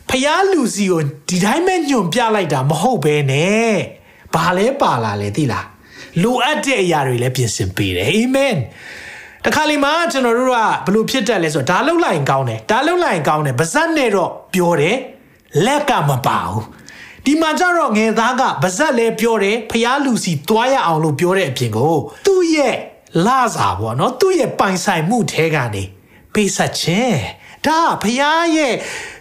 [0.09, 3.75] ဖျားလူစီကိုဒီတိုင်းပဲညွန်ပြလိုက်တာမဟုတ်ဘဲနဲ့
[4.35, 5.67] ဘာလဲပါလာလဲသိလား
[6.21, 8.55] လိုအပ်တဲ့အရာတွေလည်းပြင်ဆင်ပေးတယ်အာမင်
[9.45, 14.97] တခါလေမှကျွန်တော်တို့ကဘလို့ဖြစ်တတ်လဲဆိုတော့ဒါလှုပ်လိုက်ရင်ကောင်းတယ်ဒါလှုပ်လိုက်ရင်ကောင်းတယ်ဗဇက်နဲ့တော့ပြောတယ်
[15.65, 16.63] လက်ကမပါဘူး
[17.25, 22.75] ဒီမှာကျတော့ငယ်သားကဗဇက်လည်းပြောတယ်ဖျားလူစီသွားရအောင်လို့ပြောတဲ့အပြင်ကိုသူ့ရဲ့
[23.25, 25.83] လာစာပေါ့နော်သူ့ရဲ့ပိုင်ဆိုင်မှုထဲကနေ
[26.33, 27.19] ပေးဆက်ခြင်း
[27.65, 28.73] ဒါဖျားရဲ့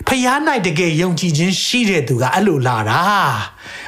[0.08, 3.02] ဖျားနိုင်တကယ်ယုံကြည်ခြင်းရှိတဲ့သူကအဲ့လိုလာတာ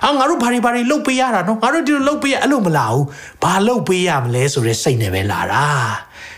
[0.04, 3.04] အော်ငါတို့ဘာတွေဘာတွေလှုပ်ပေးရတာနော်ငါတို့ဒီလိုလှုပ်ပေးရအဲ့လိုမလာဘူး
[3.42, 5.66] ဘာလှုပ်ပေးရမလဲဆိုတဲ့စိတ်နဲ့ပဲလာတာ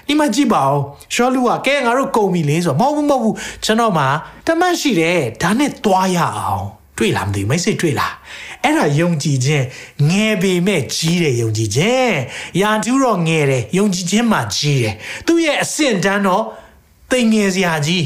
[0.06, 0.78] ဒီမှာကြည့်ပါဦး
[1.14, 4.04] ရှောလူကကဲငါတို့ကုန်ပြီလေဆိုမဟုတ်ဘူးမဟုတ်ဘူးကျွန်တော်မှ
[4.47, 6.66] တမတ်ရှိတယ်ဒါနဲ့သွားရအောင်
[6.99, 8.14] တွေ့လားမသိဘူးမိတ်ဆွေတွေ့လား
[8.64, 9.64] အဲ့ဒါယုံကြည်ခြင်း
[10.11, 12.16] ငယ်ပေမဲ့ကြီးတယ်ယုံကြည်ခြင်း
[12.61, 14.94] ရာထူးတော့ငယ်တယ်ယုံကြည်ခြင်းမှကြီးတယ်
[15.26, 16.44] သူ့ရဲ့အဆင့်တန်းတော့
[17.11, 18.04] တိမ်ငယ်စရာကြီး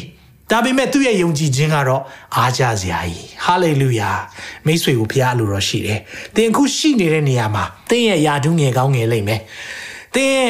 [0.50, 2.02] ဒါပေမဲ့သူ့ရဲ့ယုံကြည်ခြင်းကတော့
[2.36, 4.10] အားကြစရာကြီးဟာလေလုယာ
[4.66, 6.00] မိတ်ဆွေကိုဖရားလိုတော့ရှိတယ်
[6.34, 9.40] သင်အခုရှိနေတဲ့နေရာမှာသင်ရဲ့ယာဒူးငယ်ကောင်းငယ်လိမ့်မယ်
[10.14, 10.40] သင်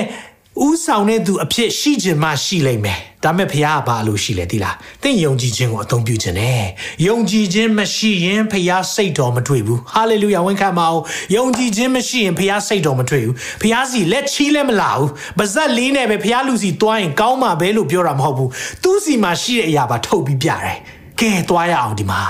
[0.65, 6.63] ဥဆောင်တဲ့သူအဖြစ်ရှိခြင်းမှရှိလိမ့်မယ်ဒါမဲ့ဖရားကဘာလို့ရှိလဲသိလားသင်ယုံကြည်ခြင်းကိုအသုံးပြုခြင်းနဲ့
[7.07, 11.03] ယုံကြည်ခြင်းမရှိရင်ဖရားစိတ်တော်မတွေ့ဘူးဟာလေလုယာဝန်ခံပါအောင်
[11.37, 18.51] ယုံကြည်ခြင်းမရှိရင်ဖရားစိတ်တော်မတွေ့ဘူးဖရားစီလက်ချီးလည်းမလာဘူးပါဇက်လေးနဲ့ပဲဖရားလူစီတွားရင်ကောင်းမှာပဲလို့ပြောတာမဟုတ်ဘူး
[18.83, 20.79] သူ့စီမှာရှိတဲ့အရာပါထုတ်ပြီးပြတယ်
[21.21, 22.23] ကဲတွားရအောင်ဒီမှာ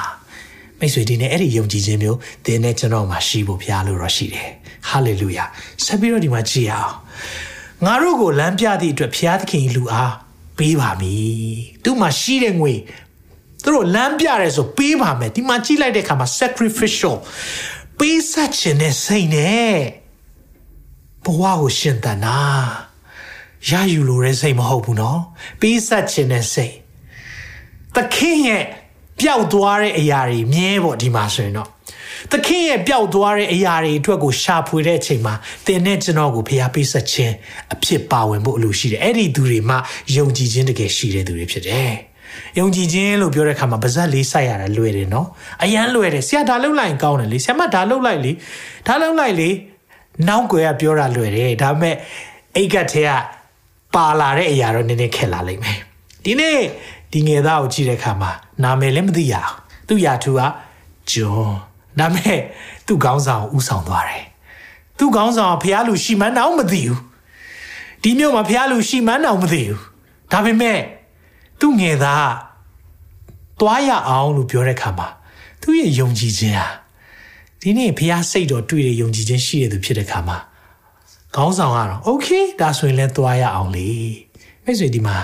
[0.78, 4.49] မိတ်ဆွေဒီနေ့အဲ့ဒီယုံကြည်ခြင်းမျိုးသင်နဲ့ကျွန်တော်မှာရှိဖို့ဖရားလို့တော့ရှိတယ်
[4.88, 5.45] ဟာလေလုယာ
[5.85, 6.95] ဆက်ပြီးတော့ဒီမှာကြည့်ရအောင်
[7.85, 10.14] ငါတို့ကိုလမ်းပြသည့်အတွက်ဘုရားသခင်လူအား
[10.59, 12.75] ပေးပါမည်သူမှရှိတဲ့ငွေ
[13.62, 17.16] သူတို့လမ်းပြရဲဆိုပေးပါမယ်ဒီမှာကြည့်လိုက်တဲ့အခါမှာ sacrificial
[17.99, 19.76] ပေးဆက်ခြင်းနဲ့စိတ်နဲ့
[21.25, 22.40] ဘဝကိုရှင်သန်တာ
[23.68, 25.21] ရယူလိုတဲ့စိတ်မဟုတ်ဘူးနော်
[25.61, 26.75] ပေးဆက်ခြင်းနဲ့စိတ်
[27.95, 28.64] သခင်ရဲ့
[29.21, 31.71] ပျောက်သွားတဲ့အရာတွေမြဲပေါ့ဒီမှာဆိုရင်တော့
[32.32, 35.35] သခင်ရဲ့ပျောက်သွားတဲ့အရာတွေအတွက်ကိုရှာဖွေတဲ့အချိန်မှာ
[35.66, 37.35] သင်နဲ့ကျွန်တော်ကိုဖျားပေးဆက်ခြင်း
[37.75, 39.76] အဖြစ်ပါဝင်ဖို့အလိုရှိတယ်အဲ့ဒီသူတွေမှ
[40.16, 41.92] ယုံကြည်ခြင်းတကယ်ရှိတဲ့သူတွေဖြစ်တယ်
[42.58, 45.26] ယုံကြည်ခြင်းလို့ပြောတဲ့အခါမှာပါဇက်လေးစိုက်ရတာလွယ်တယ်နော်
[45.62, 48.32] အရန်လွယ်တယ်ဆရာဒါလုပ်လိုက်ရင်ကောင်းတယ်လေဆရာမဒါလုပ်လိုက်လေ
[48.87, 49.49] ဒါလုပ်လိုက်လေ
[50.28, 51.94] နောက်ွယ်ကပြောတာလွယ်တယ်ဒါပေမဲ့
[52.56, 53.11] အိတ်ကထဲက
[53.94, 55.78] ပါလာတဲ့အရာတော့နည်းနည်းခက်လာလိမ့်မယ်
[56.25, 56.58] ဒီနေ့
[57.12, 58.30] ဒီငယ်သားကိုကြည့်တဲ့အခါမှာ
[58.62, 59.52] နာမည်လည်းမသိရအောင်
[59.88, 60.40] သူ့ယာထူက
[61.11, 61.65] ဂျွန်
[61.98, 62.38] ဒါမဲ့
[62.86, 64.24] သူ့ခေါင်းဆောင်ဥဆောင်သွားတယ်
[64.98, 66.98] သူ့ခေါင်းဆောင်ဖះလူရှိမှန်းတော့မသိဘူး
[68.02, 69.80] ဒီမြို့မှာဖះလူရှိမှန်းတော့မသိဘူး
[70.32, 70.78] ဒါပေမဲ့
[71.60, 72.30] သူ့ငယ်သား
[73.60, 75.08] သွားရအောင်လို့ပြောတဲ့အခါမှာ
[75.62, 76.68] သူ့ရဲ့ယုံကြည်ခြင်းဟာ
[77.60, 80.38] ဒီနေ့ဖះစိတ်တော်တွေ့တဲ့ယုံကြည်ခြင်းရှိတဲ့သူဖြစ်တဲ့အခါမှာ
[81.34, 83.88] ခေါင်းဆောင်ကတော့ okay ဒါဆိုရင်လည်းသွားရအောင်လေ
[84.64, 85.16] မိတ်ဆွေဒီမှာ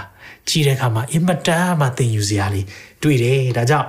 [0.48, 2.66] ကြည်တဲ့အခါမှာအင်မတန်မှသင်ယူစရာလေး
[3.02, 3.88] တွေ့တယ်ဒါကြောင့်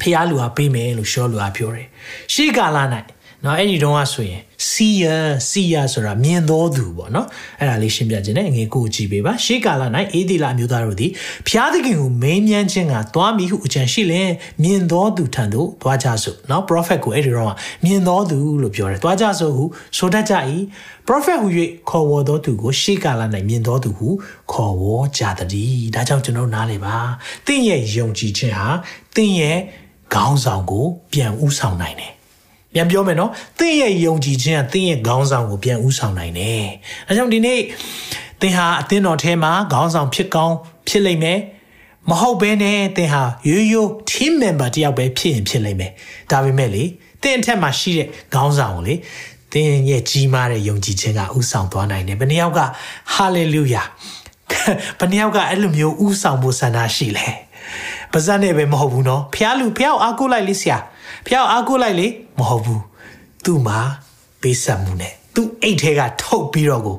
[0.00, 1.88] ဖះလူဟာပေးမယ်လို့ရှောလူဟာပြောတယ်
[2.32, 2.78] ရှေးကာလ၌
[3.44, 5.16] နော်အဲ့ဒီတုန်းကဆိုရင်စီယာ
[5.50, 7.26] စီယာဆိုတာမြင်တော်သူပေါ့နော်
[7.60, 9.82] အဲ့ဒါလေးရှင်းပြခြင်းနဲ့ငေကိုကြည့်ပေးပါရှေးကာလ၌
[10.12, 11.10] အေဒီလာမျိုးသားတို့သည်
[11.48, 14.30] ဖျားသခင်ကိုမင်းမြန်းခြင်းကသွားမိဟုအကြံရှိလင်
[14.62, 19.64] မြင်တော်သူထံသို့သွားကြစို့နော် prophet ကိုအဲ့ဒီတော့မြင်တော်သူလို့ပြောတယ်သွားကြစို့ဟု
[19.96, 20.34] ဆိုတတ်ကြ၏
[21.06, 21.48] ပရောဖက်ဟူ၍
[21.88, 24.08] ခေါ်ဝေါ်သောသူကိုရှေးကာလ၌မြင်သောသူဟု
[24.52, 25.22] ခေါ်ဝေါ်ကြ
[25.52, 26.96] သည်ဒါကြောင့်ကျွန်တော်နားလေပါ
[27.46, 28.68] သင်ရဲ့ယုံကြည်ခြင်းဟာ
[29.14, 29.58] သင်ရဲ့
[30.14, 32.12] ခေါင်းဆောင်ကို ပြန်ဥဆောင်နိုင်တယ်
[32.74, 36.64] ပြန်ပြောမယ်နော်သင်ရဲ့ယုံကြည်ခြင်းကသင်ရဲ့ခေါင်းဆောင်ကိုပြန်ဥဆောင်နိုင်တယ်
[37.08, 37.60] အဲကြောင့်ဒီနေ့
[38.40, 40.56] သင်ဟာအသင်းတော်ထဲမှာခေါင်းဆောင်ဖြစ်ကောင်း
[40.88, 41.38] ဖြစ်လိမ့်မယ်
[42.10, 45.92] မဟုတ်ဘဲနဲ့သင်ဟာရိုးရိုး team member တယောက်ပဲဖြစ်ရင်ဖြစ်လိမ့်မယ်
[46.30, 46.84] ဒါပေမဲ့လေ
[47.22, 48.94] သင်အထက်မှာရှိတဲ့ခေါင်းဆောင်ကိုလေ
[49.52, 52.60] သင်ရဲ့ကြီးမားတဲ့ယုံကြည်ခြင်းကဥဆောင်သွားနိုင်တယ်ဘယ်နှယောက်က
[53.14, 53.82] ဟာလေလုယာ
[54.98, 57.26] ဘယ်နှယောက်ကအဲ့လိုမျိုးဥဆောင်ဖို့ဆန္ဒရှိလဲ
[58.14, 60.78] ပါဇက်နဲ့ပဲမဟုတ်ဘူးနော်ဖះလူဖះအားကိုးလိုက်လေဆရာ
[61.26, 62.06] ဖះအားကိုးလိုက်လေ
[62.38, 62.82] မဟုတ်ဘူး
[63.44, 63.78] သူ့မှာ
[64.40, 66.98] ပေးဆက်မှုနဲ့သူ့အိတ်ထဲကထုတ်ပြီးတော့ကို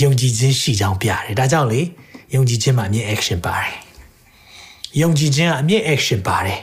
[0.00, 1.80] ယုံကြည်ခြင်းရှိကြောင်းပြတယ်ဒါကြောင့်လေ
[2.34, 3.76] ယုံကြည်ခြင်းမှာအမြင့် action ပါတယ်
[5.00, 6.60] ယုံကြည်ခြင်းကအမြင့် action ပါတယ်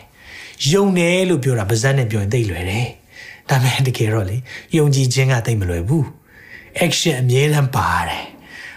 [0.73, 2.88] ယုံတယ်လို့ပြောတာပါဇက်နဲ့ပြောရင်သိလွယ်တယ်
[3.49, 4.38] ဒါပေမဲ့တကယ်တော့လေ
[4.77, 6.05] ယုံကြည်ခြင်းကသိမလွယ်ဘူး
[6.85, 8.23] action အမြဲတမ်းပါတယ်။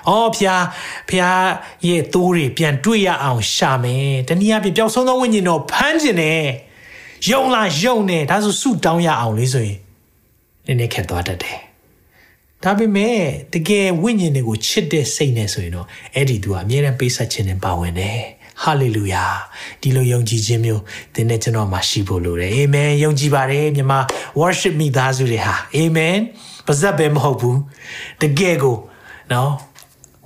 [0.08, 0.64] အော်ဖျား
[1.10, 1.42] ဖျား
[1.86, 6.42] ရဲ့သိုးတွေပြန်တွေ့ရအောင်ရှာမယ်။တနည်းအားဖြင့်ပျောက်ဆုံးသောဝိညာဉ်တော်ဖမ်းကျင်တယ်။
[7.30, 9.78] ယုံလားယုံတယ်ဒါဆိုဆုတောင်းရအောင်လေဆိုရင်
[10.66, 11.58] နည်းနည်းခက်သွားတတ်တယ်။
[12.64, 13.18] ဒါပေမဲ့
[13.54, 18.20] တကယ်ဝိညာဉ်တွေကိုချစ်တဲ့စိတ်နဲ့ဆိုရင်တော့အဲ့ဒီသူကအမြဲတမ်းပေးဆက်ခြင်းနဲ့ပါဝင်တယ်။
[18.62, 19.24] ဟာလေလုယာ
[19.82, 20.82] ဒီလိုယုံကြည်ခြင်းမျိုး
[21.14, 23.92] သင်နဲ့ကျွန်တော်မှာရှိဖို့လိုတယ်အာမင်ယုံကြည်ပါတယ်မြမ
[24.40, 26.16] worship မိသားစုတွေဟာအာမင်
[26.66, 27.58] ပါဇက်ပဲမဟုတ်ဘူး
[28.22, 28.76] တကယ်ကို
[29.32, 29.50] နော်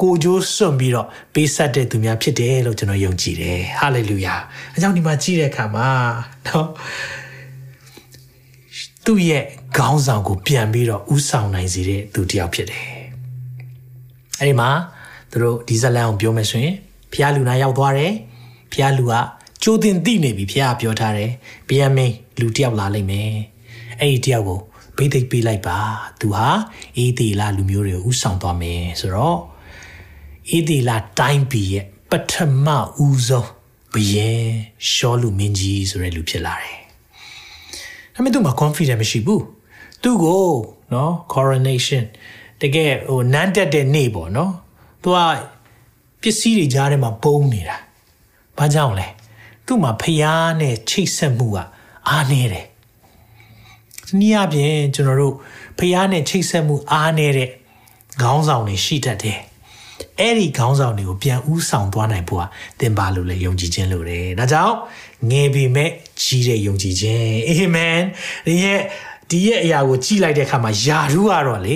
[0.01, 4.35] ကိုကြိုးစွန့်ပြီးတော့ပေးဆက်တဲ့သူများဖြစ်တယ်လို့ကျွန်တော်ယုံကြည်တယ်ဟာလေလုယာ
[4.77, 5.89] အကြောင်းဒီမှာကြည့်တဲ့အခါမှာ
[6.47, 6.69] နော်
[9.07, 9.45] သူ့ရဲ့
[9.77, 12.87] ခေါင်းဆောင်ကိုပြန်ပြီးတော့ဥဆောင်နိုင်စေတဲ့သူတစ်ယောက်ဖြစ်တယ်
[14.41, 14.71] အဲ့ဒီမှာ
[15.31, 16.75] သူတို့ဒီဇလန်ကိုပြောမယ်ဆိုရင်
[17.13, 18.13] ဖျားလူနာရောက်သွားတယ်
[18.73, 19.15] ဖျားလူက
[19.63, 21.31] ကြိုးတင်သိနေပြီဖျားပြောထားတယ်
[21.69, 23.33] ဗျံမင်းလူတစ်ယောက်လာလိမ့်မယ်
[24.01, 24.61] အဲ့ဒီတစ်ယောက်ကို
[24.97, 25.79] ဘိသိက်ပေးလိုက်ပါ
[26.21, 26.47] သူဟာ
[26.97, 29.39] အေးသေးလာလူမျိုးတွေကိုဥဆောင်သွားမယ်ဆိုတော့
[30.51, 32.33] အေးသေးလာတိုင်းပြည်ရဲ့ပထ
[32.65, 32.67] မ
[33.05, 33.51] ဦးဆုံး
[33.93, 34.49] ဘယင်
[34.91, 36.81] ရှောလူမင်းကြီးဆိုတဲ့လူဖြစ်လာတယ်
[38.15, 39.45] ဒါပေမဲ့သူမှာ confidence မရှိဘူး
[40.03, 40.49] သူ့ကို
[40.93, 42.05] နော် coronation
[42.61, 44.53] တကယ်ဟိုနန်းတက်တဲ့နေ့ပေါ့နော်
[45.03, 45.19] သူက
[46.23, 47.77] ပစ္စည်းတွေကြားထဲမှာပုံနေတာ
[48.59, 49.09] ဘာကြောင့်လဲ
[49.67, 51.59] သူ့မှာဖျားနဲ့ချိတ်ဆက်မှုက
[52.09, 52.67] အားနေတယ်။
[54.19, 55.35] နည်းအားဖြင့်ကျွန်တော်တို့
[55.79, 57.51] ဖျားနဲ့ချိတ်ဆက်မှုအားနေတဲ့
[58.23, 59.39] ခေါင်းဆောင်တွေရှိတတ်တယ်။
[60.19, 62.47] အဲ့ဒီခေါင်းဆောင်တွေကိုပြန်ဥဆောင်သွားနိုင်ဖို့ဟာ
[62.81, 64.75] သင်ပါလို့လေယုံကြည်ခြင်းလို့တယ်။ဒါကြောင့်
[65.31, 67.99] ငယ်ပေမဲ့ကြီးတဲ့ယုံကြည်ခြင်းအာမင်။
[68.47, 68.81] ဒီရဲ့
[69.31, 71.75] ဒီရဲ့အရာကိုကြည်လိုက်တဲ့အခါမှာယာရုကတော့လေ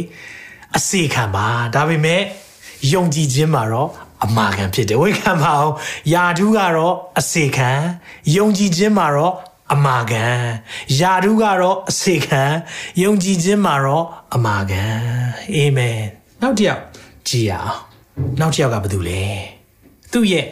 [0.76, 2.20] အစေခံပါဒါပေမဲ့
[2.92, 3.90] ယုံကြည်ခြင်းမှာတော့
[4.24, 5.74] အမာခံဖြစ်တယ်ဝိခံပါအောင်
[6.14, 7.70] ယာဓုကတော့အစေခံ
[8.36, 9.34] ယုံကြည်ခြင်းမှာတော့
[9.74, 10.24] အမာခံ
[11.00, 12.42] ယာဓုကတော့အစေခံ
[13.02, 14.84] ယုံကြည်ခြင်းမှာတော့အမာခံ
[15.54, 16.00] အာမင်
[16.40, 16.82] နောက်တစ်ယောက်
[17.28, 17.85] ကြည်ရအောင်
[18.40, 19.22] နောက်တစ်ယောက်ကဘာတူလဲ
[20.12, 20.46] သူ့ရဲ့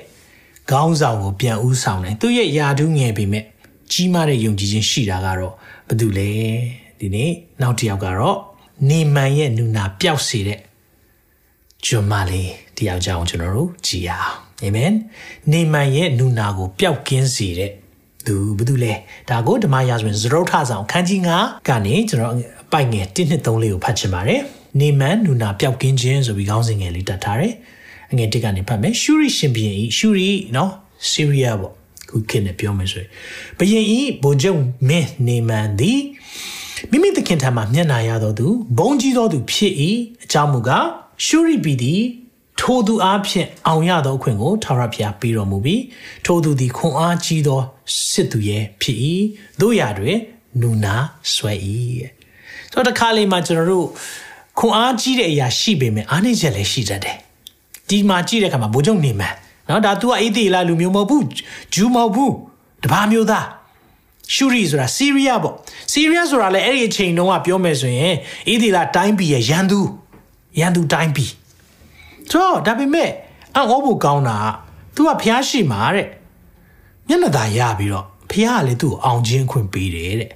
[0.70, 3.44] ခေါင်းဆောင်ကိုပြန်ဦးဆောင်တယ်သူ့ရဲ့ယာဓုငယ်ပေမဲ့
[3.92, 5.55] ကြီးမားတဲ့ယုံကြည်ခြင်းရှိတာကတော့
[5.88, 6.31] ဘာတူလဲ
[6.98, 7.31] ဒီနေ့
[7.62, 8.38] နောက်တစ်ယောက်ကတော့
[8.88, 10.61] နေမန်ရဲ့နူနာပျောက်စေတဲ့
[11.85, 14.92] ဂျွန်မလေးတယောက်ကြောင့်ကျွန်တော်တို့ကြည်ရအောင်အာမင်
[15.53, 17.70] နေမန်ရဲ့နူနာကိုပျောက်ကင်းစေတဲ့
[18.27, 18.92] သူဘာတူလဲ
[19.31, 24.40] ဒါကိုဓမ္မရာဆိုရင်သရုတ်ထဆောင်ခန်းကြီး9ကနေကျွန်တော်အပိုက်ငယ်1နှစ်3လေးကိုဖတ်ချင်ပါတယ်
[24.80, 27.54] နေမန်နူနာပျောက်ကင်းခြင်းဆိုပြီးခေါင်းစဉ်ငယ်လေးတက်ထားတယ်
[28.12, 30.72] အငယ်1ကနေဖတ်မယ်ရှူရီရှင်ဘီယင်ဤရှူရီနော်
[31.10, 31.74] ဆီးရီးယားပေါ့
[32.10, 33.10] ခုခေတ်နဲ့ပြောမယ်ဆိုရင်
[33.58, 34.54] ဘယင်ဤဘုံကျုံ
[34.88, 36.00] မင်းနေမန်သည်
[36.90, 38.46] မိမိသခင်ထံမှမျက်နာရတော်သူ
[38.78, 39.72] ဘုံကြီးတော်သူဖြစ်၏
[40.24, 40.87] အကြောင်းမူကား
[41.26, 42.02] ရှူရီပီသည်
[42.60, 45.82] ထိုသူအားဖြင့်အောင်ရသောအခွင့်ကိုထာဝရဘုရားပေးတော်မူပြီး
[46.24, 47.60] ထိုသူသည်ခွန်အားကြီးသော
[48.10, 48.98] စစ်သူရဲ့ဖြစ်၏
[49.60, 50.18] တို့ရာတွင်
[50.60, 50.94] နူနာ
[51.34, 51.52] ဆွဲ၏
[52.72, 53.88] ဆိုတော့တစ်ခါလေးမှာကျွန်တော်တို့
[54.58, 57.16] ခွန်အားကြီးတဲ့အရာရှိပေမဲ့အားနည်းချက်လည်းရှိတတ်တယ်
[57.88, 59.34] ဒီမှာကြည့်တဲ့အခါမှာဘိုးချုပ်နေမှန်
[59.68, 61.24] နော်ဒါ तू ကအေးသေးလားလူမျိုးမဟုတ်ဘူး
[61.74, 62.34] ဂျူးမဟုတ်ဘူး
[62.84, 63.46] တပါမျိုးသား
[64.34, 65.54] ရှူရီဆိုတာဆီးရီးယားပေါ့
[65.92, 68.14] ဆီးရီးယားဆိုတာလည်းအဲ့ဒီအချိန်တုန်းကပြောမယ်ဆိုရင်
[68.48, 69.80] အေးသေးလားတိုင်းပြည်ရဲ့ရန်သူ
[70.58, 71.30] ရန်သူတိုင်းပြည်
[72.30, 73.10] ဆိုတော့ဒါပေမဲ့
[73.54, 74.46] အံ့ဩဖို့ကောင်းတာက
[74.94, 76.08] तू ကဖျားရှိမှာတဲ့
[77.08, 80.30] မျက်နှာသာရပြီးတော့ဖျားကလည်းသူ့ကိုအောင်ချင်းခွင့်ပေးတယ်တဲ့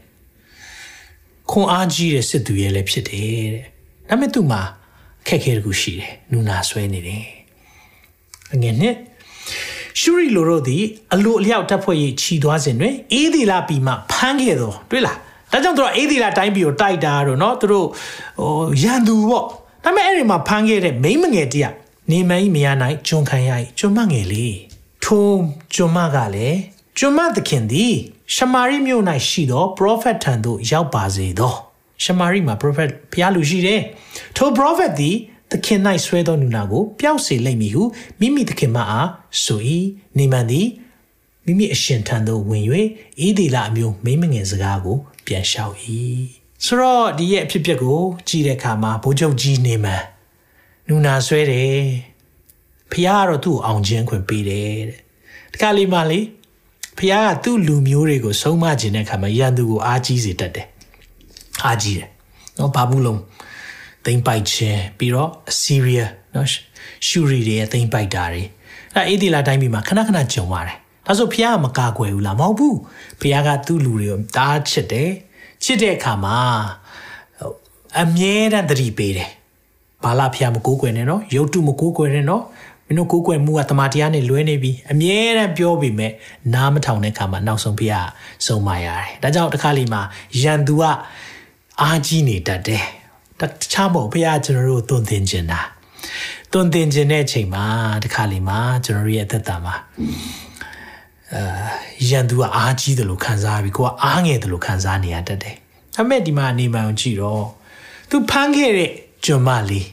[1.50, 3.77] ခွန်အားကြီးတဲ့စစ်သူရဲ့လည်းဖြစ်တယ်တဲ့
[4.09, 4.61] ဒါပေမဲ့သူ့မှာ
[5.27, 7.25] ခက်ခဲတခုရှိတယ်နူနာဆွဲနေတယ်
[8.53, 8.95] အငယ်နှစ်
[9.99, 15.17] ရှူရီလိုတို့သည်အလိုအလျောက်တပ်ဖွဲ့ရေးခြီသွားစဉ်တွင်အေးဒီလာပီမှဖမ်းခဲ့တော့တွေ့လား
[15.51, 17.87] ဒါကြောင့်သူတို့အေးဒီလာတိုင်းပြည်ကိုတိုက်တာတော့เนาะသူတို့
[18.39, 19.45] ဟိုရန်သူပေါ့
[19.83, 21.75] ဒါပေမဲ့အဲ့ဒီမှာဖမ်းခဲ့တဲ့မိမငယ်တယောက်
[22.11, 24.57] နေမင်းမရနိုင်ကျွန်ခံရ၏ကျွန်မငယ်လေး
[25.03, 25.27] ထို
[25.73, 26.59] ကျွန်မကလည်း
[26.97, 27.93] ကျွန်မသခင်သည်
[28.35, 31.53] ရှမာရိမြို့၌ရှိသော prophet ထံသို့ရောက်ပါစေသော
[32.02, 33.80] ရှမာရိမှာ prophet ဖျားလူရှိတယ်
[34.36, 35.16] ထို prophet သည်
[35.50, 37.82] သခင်၌ဆွဲသောနူနာကိုပျောက်စေလိမ့်မည်ဟု
[38.20, 39.08] မိမိသခင်မအား
[39.44, 39.60] ဆို၏
[40.18, 40.68] နေမန်သည်
[41.44, 42.64] မိမိအရှင်ထံသို့ဝင်၍
[43.18, 45.76] အေးဒီလာအမျိုးမိမငယ်စကားကို ပြန်လျှောက်၏
[46.64, 50.02] ဆိုတော့ဒီရဲ့အဖြစ်အပျက်ကိုကြည့်တဲ့အခါမှာဘိုးချုပ်ကြီးနေမန်
[50.88, 51.80] နူနာဆွဲတယ်
[52.92, 55.00] ဖះကတော့သူ့ကိုအောင်ခြင်းခွင့်ပေးတယ်တဲ့
[55.52, 56.20] တခါလေးမှလေ
[56.98, 60.66] ဖះကသူ့လူမျိုးတွေကိုဆုံးမခြင်းတဲ့အခါမှာရန်သူကိုအားကြီးစေတတ်တယ်
[61.62, 62.08] အားကြီးတယ်
[62.58, 63.20] နော်ဘာဘူးလုံး
[64.04, 66.48] သိမ့်ပိုက်ခြင်းပြီးတော့အစီးရီးယားနော်
[67.06, 68.42] ရှူရီတွေရဲ့သိမ့်ပိုက်တာတွေ
[68.94, 72.78] အဲအေဒီလာတိုင်းပြည်မှာခဏခဏကြုံရတယ်ဒါဆိုဖះကမကာကွယ်ဘူးလားမဟုတ်ဘူး
[73.20, 75.10] ဖះကသူ့လူတွေကိုတားချစ်တယ်
[75.64, 76.38] ချစ်တဲ့အခါမှာ
[78.00, 79.30] အမြဲတမ်းသတိပေးတယ်
[80.04, 82.44] ဘာလာဖះမကိုးကွယ်နဲ့နော်ရုပ်တုမကိုးကွယ်နဲ့နော်
[82.86, 86.12] မင်းတို့ကိုးကွယ်မှုကတမန်တရားနဲ့လွဲနေပြီအမြဲတမ်းပြောပေမဲ့
[86.54, 87.94] နားမထောင်တဲ့အခါမှာနောက်ဆုံးဖះ
[88.46, 90.02] ဆုံးမရတယ်ဒါကြောင့်တစ်ခါလီမှာ
[90.42, 90.84] ရန်သူက
[91.81, 92.83] အားကြီးနေတတ်တယ်
[93.39, 93.41] တ
[93.71, 95.61] ခြားမဟုတ်ဖះကျွန်တော်တို့သွန်သင်ခြင်းတာ
[96.51, 97.65] သွန်သင်ခြင်းတဲ့အချိန်မှာ
[98.03, 99.75] တစ်ခါလီမှာကျွန်တော်ရဲ့အသက်တာမှာ
[101.33, 101.43] အာ
[102.09, 105.55] ရန်သူကအားကြီးတယ်လို့ခံစားပြီးကိုကအားငယ်တယ်လို့ခံစားနေရတတ်တယ်
[105.95, 107.45] ဒါပေမဲ့ဒီမှာအနေမှန်ကြည့်တော့
[108.09, 108.91] သူဖမ်းခဲ့တဲ့
[109.25, 109.87] ကျွန်မလေး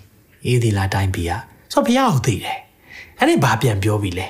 [0.46, 1.40] အေးဒီလာတိုင်းပြည်อ่ะ
[1.72, 2.58] ဆိုဖះကိုသိတယ်
[3.18, 4.26] အဲ့ဒီဘာပြန်ပြောပြီလဲ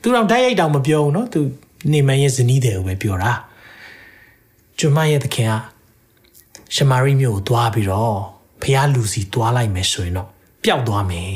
[0.00, 1.40] သူတော့တိုက်ရိုက်တောင်မပြောဘူးเนาะသူ
[1.92, 3.32] နေမန်ရဲ့ဇနီးတယ်ကိုပဲပြောတာ
[4.78, 5.54] ကျွန်မရဲ့သခင်က
[6.73, 8.17] ရှမာရိမြို့ကိုသွားပြီးတော့
[8.61, 10.27] ဖះလူစီသွားလိုက်မယ်ဆိုရင်တော့
[10.63, 11.29] ပျောက်သွားမယ်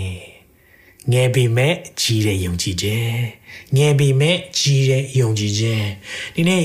[1.12, 3.20] ငယ်ပေမဲ့ကြီးတဲ့ယုံကြည်ခြင်း
[3.76, 5.86] ငယ်ပေမဲ့ကြီးတဲ့ယုံကြည်ခြင်း
[6.36, 6.64] ဒီနေ့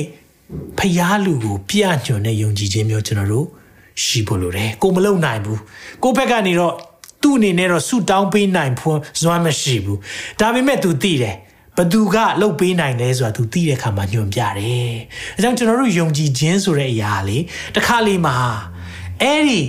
[0.79, 1.74] ဖះလူကိုပြ
[2.07, 3.46] ညွန်တဲ့ယုံကြည်ခြင်းမျိုးကျွန်တော်တို့
[4.05, 5.61] ရှိဖို့လိုတယ်ကိုမလုံနိုင်ဘူး
[6.03, 6.74] ကိုဘက်ကနေတော့
[7.22, 9.98] သူ့အနေနဲ့တော့ဆူတောင်းပေးနိုင်ဖွန်းဇွမ်းမရှိဘူး
[10.40, 11.37] ဒါပေမဲ့ तू သိတယ်
[11.78, 14.93] ဘသူကလှုပ်ပေးနိုင်လဲဆိုတာ तू သိတဲ့အခါမှာညွှန်ပြတယ်
[15.36, 17.38] အဲကြောင့်ကျွန်တော်တို့ယုံကြည်ခြင်းဆိုတဲ့အရာလေ
[17.76, 18.36] တစ်ခါလေးမှာ
[19.22, 19.62] အဲ့ဒီ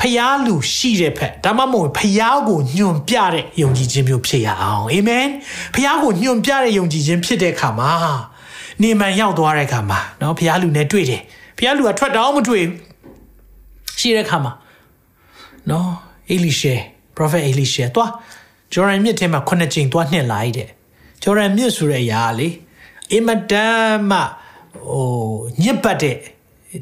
[0.00, 5.26] ဖျားလူရှိတဲ့ဖက်ဒါမှမဟုတ်ဖျားကိုညွန်ပြတဲ့ယုံကြည်ခြင်းမျိုးဖြစ်ရအောင်အာမင်
[5.74, 7.92] ဖျားကိုညွန်ပြတဲ့ယုံကြည်ခြင်းဖြစ်တဲ့အခါမှာ
[8.82, 11.22] နေမှန်ရောက်သွားတဲ့အခါမှာเนาะဖျားလူနဲ့တွေ့တယ်
[11.58, 12.78] ဖျားလူကထွက်တော့မတွေ့ဘူး
[14.00, 14.52] ရှိတဲ့အခါမှာ
[15.70, 15.90] နော်
[16.30, 16.74] အေလိရှေ
[17.16, 18.10] prophet အေလိရှေသွား
[18.73, 20.69] ဂျော်ရန်မြစ်ထဲမှာခုနှစ်ကြိမ်သွားနှင်လိုက်တဲ့
[21.21, 22.47] ဂျော်ရန်မြစ်ဆိုတဲ့အရာလေ
[23.11, 24.19] အင်မတန်မှ
[24.89, 25.07] ဟို
[25.61, 26.15] ညစ်ပတ်တဲ့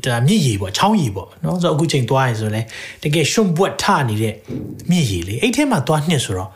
[0.06, 2.62] ဒါမြစ်ရည်ပေါ့ချောင်းရည်ပေါ့နော်ဆိုတော့အခုချိန်သွားရင်ဆိုလဲ
[3.04, 4.34] တကယ်ရှွန့်ပွက်ထနေတဲ့
[4.90, 6.50] မြစ်ရည်လေအဲ့ထဲမှာသွားနှင်ဆိုတော့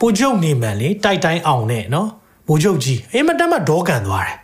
[0.00, 2.08] ပိုကျုပ်နေမှန်လေတိုက်တိုင်းအောင်နဲ့နော်
[2.46, 4.36] ပိုကျုပ်ကြီးအင်မတန်မှဒေါကန်သွားတယ်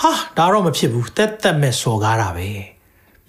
[0.00, 2.48] ဟာဒါတော့မဖြစ်ဘူးတက်တက်မဲ့စော်ကားတာပဲ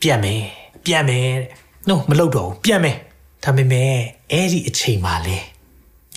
[0.01, 0.41] ပြတ်မယ်
[0.85, 1.49] ပြတ်မယ်တဲ့
[1.89, 2.97] no မလုပ်တော့ဘူးပြတ်မယ်
[3.43, 3.91] ဒါပေမဲ့
[4.31, 5.37] အဲ့ဒီအချိန်မှာလေ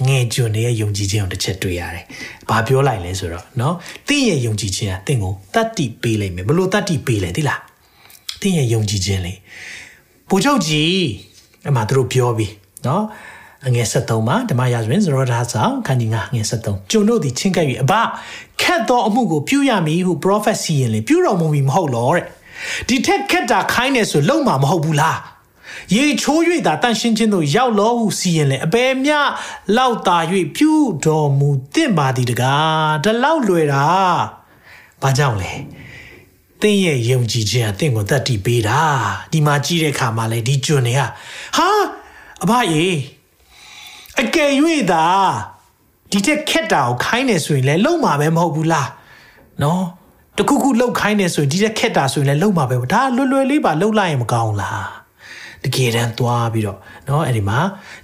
[0.07, 2.05] ငယ်ကျွန်းရဲ့ယုံကြည်ခြင်းကိုတစ်ချက်တွေ့ရတယ်။
[2.49, 3.73] ဘာပြောလိုက်လဲဆိုတော့เนาะ
[4.07, 7.59] တင့်ရဲ့ယုံကြည်ခြင်းကတင့်ကိုတတ်တိပေးလိုက်မယ်ဘလို့တတ်တိပေးလဲသိလား။
[8.41, 9.33] တင့်ရဲ့ယုံကြည်ခြင်းလေ။
[10.29, 10.95] ဘိုလ်ချုပ်ကြီး
[11.69, 12.51] အမှသူတို့ပြောပြီး
[12.83, 13.01] เนาะ
[13.67, 17.93] အငယ်73မှာဓမ္မရာဇဝင်ဇရောဒါဆောင်ခန်းကြီး9ငယ်73ကျွန်တို့သည်ချင်းကပ်၍အဘ
[18.61, 22.25] ခက်သောအမှုကိုပြုရမည်ဟု prophet စီရင်လေပြုတော်မူမည်မဟုတ်လောတဲ့
[22.87, 25.17] ဒီထက်ခက်တာခိုင်းနေဆိုလုံမှာမဟုတ်ဘူးလား။
[25.94, 29.12] ရေချိုး၍သာတန့်ရှင်းခြင်းတို့ရောက်လောဟုစီရင်လေအပေမြ
[29.76, 30.18] လောက်သာ၍
[30.56, 30.72] ပြု
[31.04, 33.86] တော်မူတင့်ပါသည်တကားဒီလောက်လွယ်တာ
[35.02, 35.52] ဘာဘာကြောင့်လဲ
[36.60, 38.80] သင်ရဲ့ယုံကြည်ခြင်းကသင်ကိုတတ်တည်ပေးတာ
[39.32, 41.00] ဒီမှာကြည့်တဲ့အခါမှာလေဒီကျွန်တွေက
[41.56, 41.68] ဟာ
[42.42, 42.86] အဘရေ
[44.20, 44.50] အကယ်၍
[44.92, 45.04] သာ
[46.10, 48.88] ဒီတက်ခက်တာကိုခိုင်းနေဆိုရင်လည်းလုံမှာပဲမဟုတ်ဘူးလား
[49.62, 49.82] နော်
[50.36, 55.05] တခုခုလှုပ်ခိုင်းနေဆိုရင်ဒီတက်ခက်တာဆိုရင်လည်းလုံမှာပဲဒါလွယ်လွယ်လေးပါလှုပ်လိုက်ရင်မကောင်းလား
[55.65, 57.59] တကယ်တမ်းသွားပြီးတော့เนาะအဲ့ဒီမှာ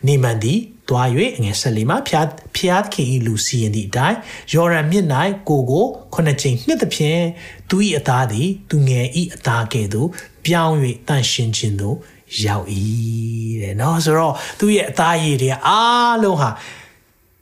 [0.08, 0.54] နေမန်ဒီ
[0.90, 4.18] သွား၍အငယ်ဆက်လေးမှာဖျားဖျားခင်ဤလူစီရင်သည့်အတိုင်း
[4.54, 5.06] ယော်ရန်မြစ်၌
[5.50, 7.22] ကိုကိုခုနှစ်ကြိမ်နှစ်သဖြင့်
[7.70, 10.10] သူ၏အသားသည်သူငယ်၏အသားကဲ့သို့
[10.46, 10.76] ပြောင်း၍
[11.08, 11.98] တန့်ရှင်းခြင်းသို့
[12.46, 12.68] ရောက်၏
[13.62, 16.50] တဲ့เนาะဆိုတော့သူရဲ့အသားရည်တွေအားလုံးဟာ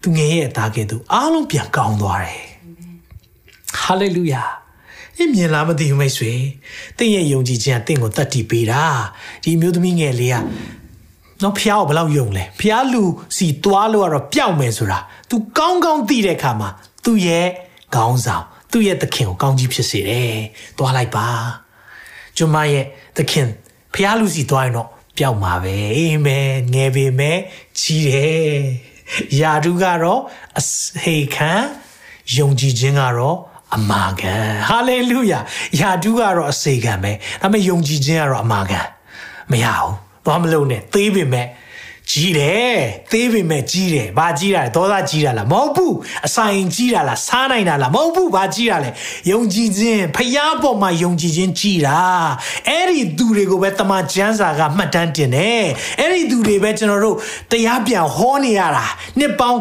[0.02, 2.44] သူငယ်ရဲ့အသားကဲ့သို့အားလုံးပြန်ကောင်းသွားတယ်
[3.80, 4.44] ဟာလေလုယာ
[5.23, 6.33] အမြင်လားမသိဘူးမိတ်ဆွေ
[6.99, 8.85] တင့်ရဲ့ယုံကြည်ခြင်းကတင့်ကိုတတ်တည်ပေးတာ
[9.45, 10.37] ဒီမျိုးသမီးငယ်လေးက
[11.43, 13.03] နော်ဖះကိုဘယ်လောက်ယုံလဲဖះလူ
[13.37, 14.99] စီတွားလို့ကတော့ပျောက်မယ်ဆိုတာ
[15.31, 16.69] तू ကောင်းကောင်းသိတဲ့အခါမှာ
[17.05, 17.47] သူ့ရဲ့
[17.95, 20.35] ခေါင်းဆောင်သူ့ရဲ့သခင်ကိုကောင်းကြီးဖြစ်စေတယ်
[20.79, 21.27] တွားလိုက်ပါ
[22.37, 22.85] ကျွန်မရဲ့
[23.17, 23.47] သခင်
[23.95, 27.39] ဖះလူစီတွားရင်တော့ပျောက်မှာပဲအာမင်ငယ်ပေမဲ့
[27.81, 28.59] ကြီးတယ်
[29.41, 30.21] ယာဒုကတော့
[30.59, 30.63] အ
[31.03, 31.53] ဟေခံ
[32.37, 33.37] ယုံကြည်ခြင်းကတော့
[33.77, 34.37] အမာခံ
[34.69, 35.39] ဟာလေလုယာ
[35.81, 38.81] ယာဒုကတော့အစေခံပဲဒါပေမဲ့ယုံကြည်ခြင်းကတော့အမာခံ
[39.51, 41.47] မရဘူးသွားမလုံးနဲ့သေးပေမဲ့
[42.11, 42.79] ကြီးတယ်
[43.13, 45.95] သေးပေမဲ့ကြီးတယ်ဘာကြီးတာလဲဒေါသကြီးတာလားမဟုတ်ဘူး
[46.27, 48.91] အဆိုင်ကြီးတာလားစားနိုင်တာလားမဟုတ်ဘူးဘာကြီးတာလဲ
[49.31, 52.01] ယုံကြည်ခြင်းဖျားပေါ်မှာယုံကြည်ခြင်းကြီးတာ
[52.69, 55.65] အဲ့ဒီသူတွေကိုပဲတမန်ကျမ်းစာကမှတ်တမ်းတင်တယ်
[56.01, 57.17] အဲ့ဒီသူတွေပဲကျွန်တော်တို့
[57.51, 58.87] တရားပြန်ဟောနေရတာ
[59.19, 59.61] နှစ်ပေါင်း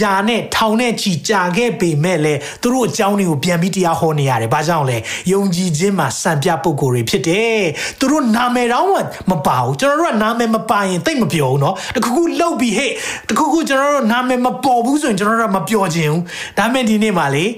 [0.00, 4.96] ယာနဲ့ထောင်နဲ့ချီကြာခဲ့ပေမဲ့လည်းသူတို့အကြောင်းတွေကိုပြန်ပြီးတရားဟောနေရတယ်။ဘာကြောင့်လဲ။
[5.32, 7.60] ယုံကြည်ခြင်းမှာစံပြပုံကိုယ်တွေဖြစ်တယ်။
[7.98, 8.86] သူတို့နာမည်တော့
[9.30, 12.90] မပါဘူး။ကျွန်တော်တို့ကနာမည်မပါရင်သိမပြောဘူးเนาะ။တခုခုလှုပ်ပြီးဟဲ့
[13.28, 16.22] တခုခုကျွန်တော်တို့နာမည်မပေါ်ဘူးဆိုရင်ကျွန်တော်တို့ကမပြောချင်ဘူး။
[16.58, 17.46] ဒါမဲ့ဒီနေ့မှာလေ။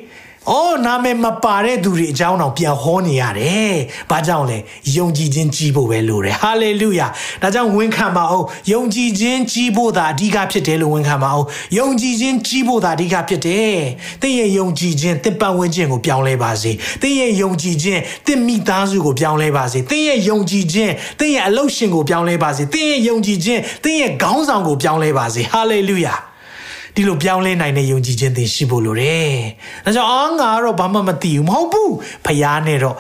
[0.52, 3.76] အော်နာမည်မပါတဲ့သူတွေအကြောင်းတော့ပြန်ဟောနေရတယ်။
[4.12, 4.58] ဘာကြောင့်လဲ။
[4.98, 7.08] ယုံကြည်ခြင်းကြီးဖို့ပဲလိုတယ်။ဟာလေလုယာ။
[7.42, 13.76] ဒါကြောင့်ဝန်ခံပါအောင်။ယုံကြည်ခြင်းကြီးဖို့သာအဓိကဖြစ်တယ်လို့ဝန်ခံပါအောင်။ယုံကြည်ခြင်းကြီးဖို့သာအဓိကဖြစ်တယ်။
[14.22, 26.16] သင်ရဲ့ယုံကြည်ခြင်းသင်ပတ်ဝန်းကျင်ကိုပြောင်းလဲပါစေ။သင်ရဲ့ယုံကြည်ခြင်းသင်မိသားစုကိုပြောင်းလဲပါစေ။သင်ရဲ့ယုံကြည်ခြင်းသင်ရဲ့အလုပ်ရှင်ကိုပြောင်းလဲပါစေ။သင်ရဲ့ယုံကြည်ခြင်းသင်ရဲ့ခေါင်းဆောင်ကိုပြောင်းလဲပါစေ။ဟာလေလုယာ။
[26.96, 29.32] ဒီလိုပြောင်းလဲနိုင်တဲ့ယုံကြည်ခြင်းသင်ရှိဖို့လိုတယ်။
[29.86, 31.90] ဒါကြောင့်အာငါတော့ဘာမှမသိဘူးမဟုတ်ဘူး။
[32.26, 32.96] ဖယားနဲ့တော့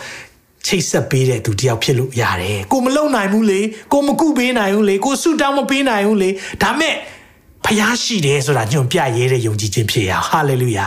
[0.65, 3.59] ချိတ်ဆက်ပေးတဲ့သူတယောက်ဖြစ်လို့ရတယ်။ကိုမလုံနိုင်ဘူးလေ။
[3.93, 6.29] ကိုမကုပေးနိုင်ဘူးလေ။ကိုဆုတောင်းမပေးနိုင်ဘူးလေ။
[6.63, 6.95] ဒါမဲ့
[7.65, 10.85] ဖယားရှိတယ်ဆိုတာညွန်ပြရဲတဲ့ယုံကြည်ခြင်းဖြစ်ရဟာလေလုယာ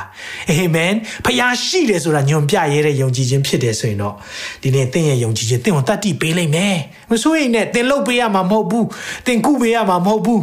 [0.51, 0.93] အာမင်
[1.25, 4.15] ဖယားရှိတယ်ဆိုတာညွန်ပြရဲတဲ့ယုံကြည်ခြင်းဖြစ်တယ်ဆိုရင်တော့
[4.62, 6.77] ဒီနေ့သင်ရဲ့ယုံကြည်ခြင်းသင်ကိုတတ်တည်ပေးလိမ့်မယ်
[7.11, 8.87] မစိုးရိမ်နဲ့သင်လှုပ်ပေးရမှာမဟုတ်ဘူး
[9.27, 10.43] သင်ကုပေးရမှာမဟုတ်ဘူး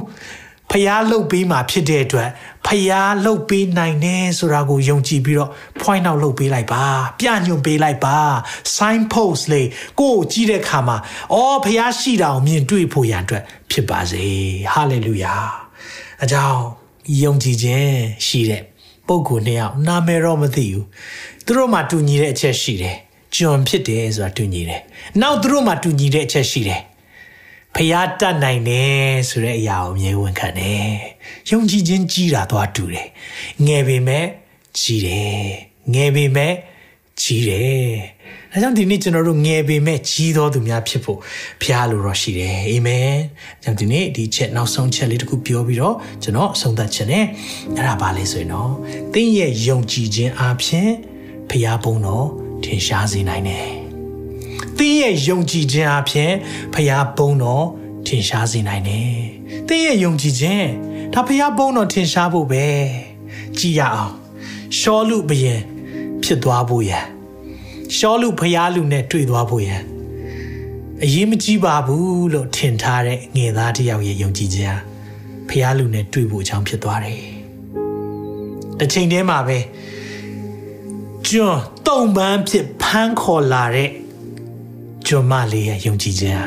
[0.71, 2.29] ဖျားလှုပ်ပေးမှာဖြစ်တဲ့အတွက်
[2.67, 6.85] ဖျားလှုပ်ပေးနိုင်တယ်ဆိုတာကိုယုံကြည်ပြီးတော့ point out လုပ်ပေးလိုက်ပါ
[7.19, 8.17] ပြညွှန်ပေးလိုက်ပါ
[8.75, 9.67] sign post လေး
[9.99, 10.97] ကိုကိုကြည့်တဲ့အခါမှာ
[11.33, 14.25] အော်ဖျားရှိတာကိုမြင်တွေ့ဖို့ရန်အတွက်ဖြစ်ပါစေ
[14.73, 15.43] hallelujah
[16.23, 16.61] အကြောင်း
[17.23, 17.93] ယုံကြည်ခြင်း
[18.27, 18.63] ရှိတဲ့
[19.07, 20.85] ပုံကိုနှစ်ယောက်နာမည်တော့မသိဘူး
[21.45, 22.95] သူတို့မှတူညီတဲ့အချက်ရှိတယ်
[23.35, 24.81] ကျွန်ဖြစ်တယ်ဆိုတာတူညီတယ်
[25.21, 26.81] နောက်သူတို့မှတူညီတဲ့အချက်ရှိတယ်
[27.75, 30.89] ဖျားတတ်နိုင်တယ်ဆိုတဲ့အရာကိုမြေဝန်ခံတယ်။
[31.49, 33.07] ယုံကြည်ခြင်းကြီးတာသွားတူတယ်။
[33.65, 34.25] ငယ်ပေမဲ့
[34.79, 35.43] ကြီးတယ်။
[35.93, 36.53] ငယ်ပေမဲ့
[37.21, 37.93] ကြီးတယ်။
[38.51, 41.19] ဒါကြောင့်ဒီနေ့ကျွန်တော်တို့ငယ်ပေမဲ့ကြီးသောသူများဖြစ်ဖို့
[41.61, 43.11] ဖျားလိုတော့ရှိတယ်။အာမင်။
[43.63, 47.25] ကြောင့်ဒီနေ့ဒီချက်နောက်ဆုံးချက်လေးတစ်ခုပြောပြီးတော့ကျွန်တော်အဆုံးသတ်ခြင်းနဲ့
[47.75, 48.71] အဲ့ဒါပါလေဆိုရင်တော့
[49.13, 50.89] သင်ရဲ့ယုံကြည်ခြင်းအပြင်
[51.49, 52.27] ဖျားပုံတော်
[52.63, 53.69] ထင်ရှားစေနိုင်တယ်။
[54.79, 56.31] သင်ရဲ့ယုံကြည်ခြင်းအပြင်
[56.73, 57.65] ဖျားပုံတော်
[58.07, 59.13] ထင်ရှားစေနိုင်တယ်။
[59.67, 60.67] သင်ရဲ့ယုံကြည်ခြင်း
[61.13, 62.65] ဒါဖျားပုံတော်ထင်ရှားဖို့ပဲ
[63.57, 64.13] ကြည်ရအောင်။
[64.79, 65.61] ရှောလူဘယင်
[66.23, 67.05] ဖြစ်သွားဖို့ရန်
[67.95, 69.81] ရှောလူဖျားလူနဲ့တွေ့သွားဖို့ရန်
[71.03, 74.77] အရေးမကြီးပါဘူးလို့ထင်ထားတဲ့ငယ်သားတစ်ယောက်ရဲ့ယုံကြည်ခြင်း
[75.49, 77.21] ဖျားလူနဲ့တွေ့ဖို့အကြောင်းဖြစ်သွားတယ်။
[78.79, 79.57] တစ်ချိန်တည်းမှာပဲ
[81.27, 83.89] ကျွန်းတုံပန်းဖြစ်ဖမ်းခေါ်လာတဲ့
[85.11, 86.45] ကျွန်မလေးရဲ့ယုံကြည်ခြင်းဟာ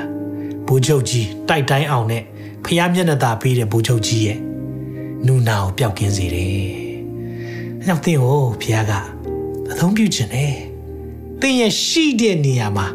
[0.67, 2.23] ဘိုးချုပ်ကြီးတိုက်တိုင်းအောင်နဲ့
[2.65, 4.39] ဖျားမျက်နှာသာပေးတဲ့ဘိုးချုပ်ကြီးရဲ့
[5.27, 6.49] နူနာကိုပျောက်ကင်းစေတယ်။
[7.81, 8.93] အဲကြောင့်သင်ကိုဖျားက
[9.71, 10.55] အသုံးပြုခြင်းနဲ့
[11.41, 12.87] သင်ရဲ့ရှိတဲ့နေရာမှာ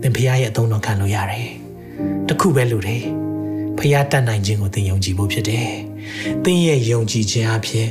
[0.00, 1.48] သင်ဖျားရဲ့အသုံးတော်ခံလို့ရတယ်။
[2.28, 3.02] တခုပဲလို့တယ်။
[3.78, 5.68] ဖျားတတ်နိုင်ခြင်းကိုသင်ယုံကြည်ဖို့ဖြစ်တယ်။
[6.44, 7.88] သင်ရဲ့ယုံကြည်ခြင်းအဖြစ်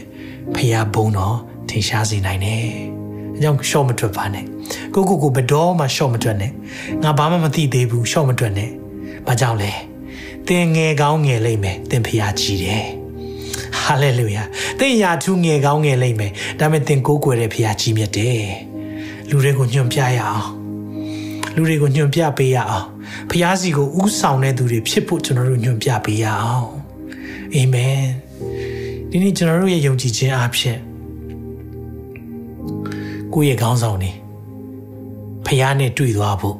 [0.56, 1.38] ဖျားဘုံတော်
[1.70, 2.68] ထင်ရှားစေနိုင်တယ်။
[3.38, 4.45] အကြောင်းရှော့မထွက်ပါနဲ့
[4.93, 6.52] ကိုကိုကိုဘတော်မှရှော့မထွက်နဲ့
[7.04, 8.69] ငါဘာမှမသိသေးဘူးရှော့မထွက်နဲ့
[9.28, 9.71] ဘာကြောင့်လဲ
[10.48, 12.86] သင်ငယ်ကောင်းငယ်လိမ့်မယ်သင်ဖျားကြည့်တယ်
[13.78, 14.43] ဟဟာလေလုယာ
[14.80, 18.45] သင်ရာထူးငယ်ကောင်းငယ်လိမ့်မယ်ဒါပေမဲ့သင်ကိုးကွယ်တဲ့ဖခင်ကြီးမြတ်တယ်
[19.30, 20.48] လူတွေကိုညွှန်ပြရအောင်
[21.56, 22.88] လူတွေကိုညွှန်ပြပေးရအောင်
[23.30, 26.69] ဖခင်စီကိုဥဆောင်တဲ့သူတွေဖြစ်ဖို့ကျွန်တော်တို့ညွှန်ပြပေးရအောင်
[27.54, 28.02] အာမင်
[29.10, 30.78] ဒီနေ့ကျွန်တော်တို့ရဲ့ယုံကြည်ခြင်းအဖြစ်
[33.38, 34.12] ကိုယ့်ရဲ့ခေါင်းဆောင်နေ
[35.45, 36.58] ဖခင်နဲ့တွေ့သွားဖို့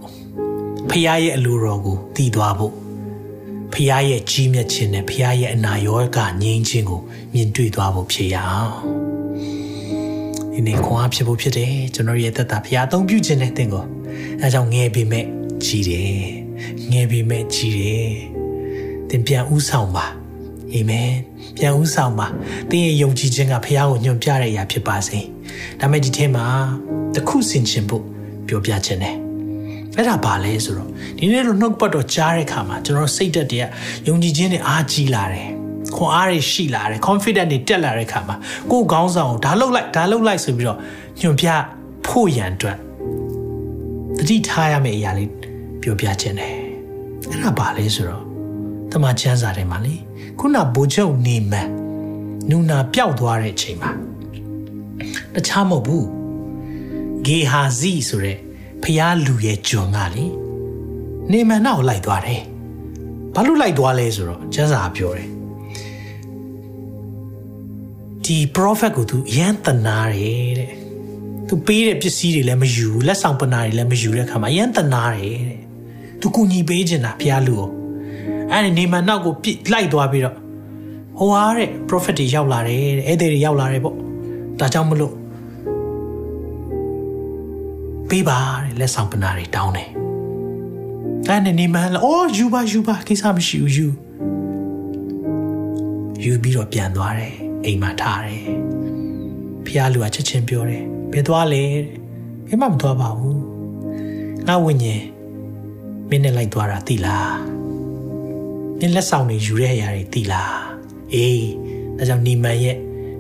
[0.89, 2.73] ဖခင်ရဲ့အလိုတော်ကိုတည်သွားဖို့
[3.73, 7.01] ဖခင်ရဲ့ကြီးမြတ်ခြင်းနဲ့ဖခင်ရဲ့အနာရောဂါငြိမ်းခြင်းကို
[7.33, 8.73] မြင်တွေ့သွားဖို့ဖြစ်ရအောင်
[10.53, 13.85] ဒီနေ့ခွန်အားဖြစ်ဖို့ဖြစ်တယ်ကျွန်တော်ရဲ့သက်တာဖခင်အသုံးပြုခြင်းနဲ့တင်ကို
[14.41, 15.25] အဲကြောင့်ငယ်ပေမဲ့
[15.65, 16.23] ကြီးတယ်
[16.91, 18.09] ငယ်ပေမဲ့ကြီးတယ်
[19.09, 20.05] သင်ပြန်ဥဆောင်ပါ
[20.73, 21.11] အာမင်
[21.57, 22.27] ပြန်ဥဆောင်ပါ
[22.69, 25.35] သင်ရဲ့ယုံကြည်ခြင်းကဖခင်ကိုညွှန်ပြတဲ့အရာဖြစ်ပါစေ
[25.79, 26.45] ဒါမဲ့ဒီထဲမှာ
[27.15, 28.03] တခုစင်ချင်ဖို့
[28.47, 29.15] ပြောပြခြင်းတယ်
[29.97, 33.69] အဲ့ဒါဘာလဲဆိုတော့ဒီနေ့တော့နှုတ်ပတ်တော်ကြားတဲ့အခါမှာကျွန်တော်စိတ်သက်တည်း
[34.07, 35.49] ယုံကြည်ခြင်းတွေအားကြီးလာတယ်
[35.95, 38.35] ခွန်အားတွေရှိလာတယ် confident တွေတက်လာတဲ့အခါမှာ
[38.71, 40.79] ကိုယ်ခေါင်းဆောင်ကိုဒါလှုပ်လိုက်ဒါလှုပ်လိုက်ဆိုပြီးတော့
[41.21, 41.47] ညွန်ပြ
[42.07, 42.77] ဖို့ရန်အတွက်
[44.17, 45.29] တတိထားရမယ့်အရာလေး
[45.81, 46.53] ပြောပြခြင်းတယ်
[47.29, 48.23] အဲ့ဒါဘာလဲဆိုတော့
[48.91, 49.95] တမန်ကျမ်းစာထဲမှာလေ
[50.39, 51.69] ခုနဘိုးချုပ်နေမန်
[52.49, 53.91] နူနာပျောက်သွားတဲ့အချိန်မှာ
[55.36, 56.08] တခြားမဟုတ်ဘူး
[57.25, 58.38] ဂေဟာဇီဆိုတဲ့
[58.84, 60.25] ဖျားလူရဲ့ဂျွန်ကလေ
[61.31, 62.41] နေမန်နောက်လိုက်သွားတယ်
[63.36, 65.29] ဘာလို့လိုက်သွားလဲဆိုတော့ကျမ်းစာပြောတယ်
[68.25, 70.71] ဒီ prophet ကိုသူရမ်းတနာတယ်တဲ့
[71.47, 75.60] သူပေးတဲ့ပစ္စည်းတွေလည်းမယူလက်ဆောင်ပနာတွေလည်းမယူတဲ့အခါမှာရမ်းတနာတယ်တဲ့
[76.21, 77.69] သူကူညီပေးခြင်းတာဖျားလူကို
[78.51, 80.36] အဲ့ဒီနေမန်နောက်ကိုပြစ်လိုက်သွားပြီးတော့
[81.17, 83.95] ဟိုဟာတဲ့ prophet တွေရောက်လာတယ်တဲ့အဲ့ဒီတွေရောက်လာတယ်ပေါ့
[84.59, 85.15] ဒါကြောင့်မလို့
[88.09, 89.89] ပေးပါတဲ့လက်ဆောင်ပနာတွေတောင်းတယ်
[91.27, 93.87] အဲ့နဲ့နေမန်အော်ယူပါယူပါကိစ္စမရှိဘူးယူ
[96.23, 98.43] ယူပြီးတော့ပြန်သွားတယ်အိမ်မှာထားတယ်
[99.65, 101.63] ဖះလူကချက်ချင်းပြောတယ်ဘယ်သွားလဲ
[102.47, 103.41] ဘယ်မှမသွားပါဘူး
[104.47, 105.03] ငါဝိညာဉ်
[106.09, 107.35] မင်းနဲ့လိုက်သွားတာသိလား
[108.79, 110.57] မင်းလက်ဆောင်တွေယူတဲ့အရာတွေသိလား
[111.13, 111.45] အေး
[111.97, 112.77] ဒါကြောင့်နေမန်ရဲ့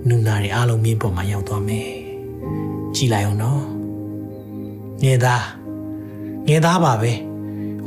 [0.09, 1.89] နူနာတွေအားလုံးမင်းပေါ်မှာရောက်သွားမယ်
[2.95, 3.63] ကြည်လိုက်အောင်နော်
[5.03, 5.45] ငယ်သား
[6.47, 7.11] ငယ်သားပါပဲ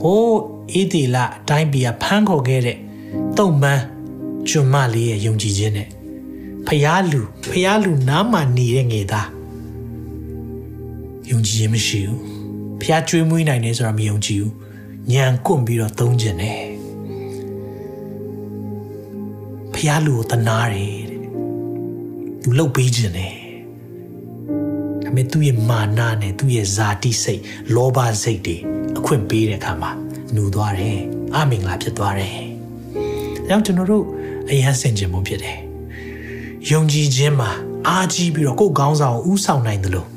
[0.02, 0.38] ဟိုး
[0.72, 2.78] အေးတီလာအတိုင်းပြည်ကဖမ်းခေါ်ခဲ့တဲ့
[3.38, 3.82] တုံမန်း
[4.48, 5.88] ကျွမ်းမလေးရဲ့ယုံကြည်ခြင်းနဲ့
[6.66, 9.28] ဖျားလူဖျားလူနားမှာနေတဲ့ငယ်သား
[11.30, 12.20] ယုံကြည်ခြင်းမရှိဘူး
[12.82, 14.54] ဖျားကျွေးမွေးနိုင်တယ်ဆိုတာမယုံကြည်ဘူး
[15.12, 16.62] ညံကွန့်ပြီးတော့သုံးကျင်တယ်
[19.74, 20.97] ဖျားလူကိုတနာတယ်တဲ့
[22.48, 23.34] သူလှုပ်ပေးခြင်းတယ်
[25.02, 27.42] ဒါပေမဲ့သူ့ရဲ့မာနနဲ့သူ့ရဲ့ဇာတိစိတ်
[27.74, 28.56] လောဘစိတ်တွေ
[28.98, 29.90] အခွင့်ပေးတဲ့အခါမှာ
[30.34, 30.98] နူသွားတယ်
[31.34, 32.32] အမင်္ဂလာဖြစ်သွားတယ်
[33.46, 34.04] အဲတော့ကျွန်တော်တို့
[34.50, 35.58] အယံဆင်ခြင်းမှုဖြစ်တယ်
[36.70, 37.50] ယုံကြည်ခြင်းမှာ
[37.88, 40.08] အားကြီးပြီးတော့ကိုယ်ကောင်းဆောင်ဥဆောင်နိုင်တယ်လို့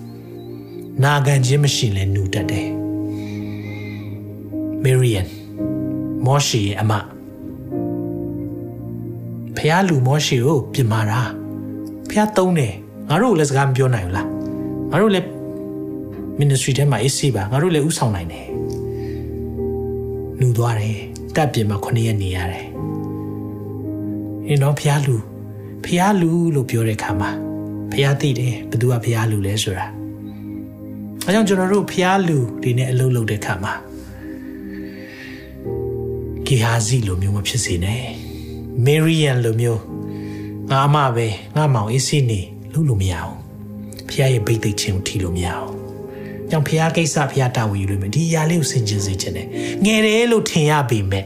[1.03, 2.67] နာခံခြင်းမရှိရင်လည်းနူတတ်တယ်
[4.83, 5.27] မေရီယန်
[6.25, 6.91] မောရှိရဲ့အမ
[9.55, 11.40] ဖះလူမောရှိကိုပြင်မာတာ
[12.11, 12.73] ဖះသုံးတယ်
[13.09, 14.27] ငါတို့လည်းစကားမပြောနိုင်ဘူးလား
[14.91, 15.27] ငါတို့လည်း
[16.39, 18.47] ministry ထဲမှာအေးဆေးပါငါတို့လည်းဥဆောင်နိုင်တယ်
[20.39, 20.97] လူသွားတယ်
[21.35, 22.65] တပ်ပြင်မှာ9ရက်နေရတယ်
[24.47, 25.15] အင်းတော့ဖះလူ
[25.85, 27.29] ဖះလူလို့ပြောတဲ့ခါမှာ
[27.91, 29.85] ဖះသိတယ်ဘသူကဖះလူလဲဆိုတာ
[31.25, 33.73] အဲကြောင့်ကျွန်တော်တို့ဖះလူဒီနေ့အလုပ်လုပ်တဲ့ခါမှာ
[36.45, 38.03] ဂီဟာဇီလိုမျိုးမဖြစ်စေနဲ့
[38.85, 39.81] မေရီယန်လိုမျိုး
[40.71, 42.39] ငါအမပဲငါမောင်အေးစိနေ
[42.73, 43.35] လို့လို့မရအောင်
[44.09, 45.69] ဖះရဲ့ဘိတ်သိက်ချင်းကိုထီလို့မရအောင်
[46.49, 49.47] ကြောင့်ဖះကိစ္စဖះတာဝန်ယူလို့မယ်ဒီအရာလေးကိုဆင်ခြင်စေချင်တယ်
[49.85, 51.25] ငယ်တယ်လို့ထင်ရပေမဲ့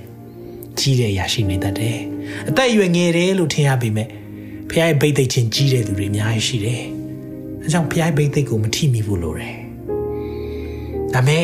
[0.79, 1.97] ကြီးတဲ့အရာရှိနေတတ်တယ်
[2.49, 4.07] အသက်အရွယ်ငယ်တယ်လို့ထင်ရပေမဲ့
[4.69, 6.81] ဖះရဲ့ဘိတ်သိက်ချင်းကြီးတဲ့သူတွေအများကြီးရှိတယ်
[7.61, 9.57] အဲကြောင့်ဖះရဲ့ဘိတ်သိက်ကိုမထိမိဘူးလို့တယ်
[11.13, 11.43] ဒါမဲ့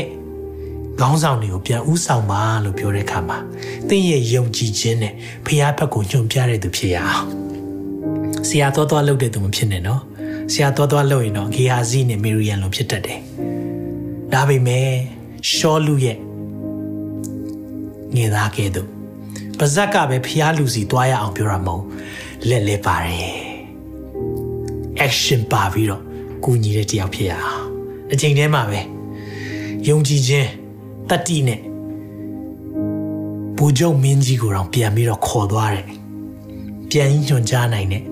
[0.99, 3.37] ခေါင်းဆောင်တွေကိုပြန်ဥဆောင်ပါလို့ပြောတဲ့အခါမှာ
[3.89, 5.13] သင်ရဲ့ယုံကြည်ခြင်းနဲ့
[5.45, 7.50] ဖះဘက်ကိုညွှန်ပြတဲ့သူဖြစ်ရအောင်
[8.47, 10.01] ဆရာတော်တော်လုပ်တဲ့သူမဖြစ်နဲ့နော်
[10.53, 13.19] ဆရာတော်တော်လုပ်ရင်တော့ဂီယာဇီနဲ့မေရီယန်လိုဖြစ်တတ်တယ်
[14.33, 14.87] ဒါပေမဲ့
[15.53, 16.17] ရှောလူရဲ့
[18.15, 18.87] ငယ်သားကဲ့သို့
[19.59, 21.83] ပါဇက်ကပဲဖျားလူစီတွားရအောင်ပြောတာမဟုတ်
[22.49, 23.35] လက်လဲပါတယ်
[25.05, 26.01] action ပါပြီးတော့
[26.43, 27.63] ကူညီတဲ့တယောက်ဖြစ်ရအောင်
[28.11, 28.79] အချိန်တည်းမှာပဲ
[29.87, 30.49] ယုံကြည်ခြင်း
[31.09, 31.59] တတိနဲ့
[33.57, 35.85] ဘူဂျုံမင်းကြီးကိုတော့ပြန်ပြီးတော့ခေါ်သွားတယ်
[36.89, 38.10] ပြန်ညွှန်ကြားနိုင်တဲ့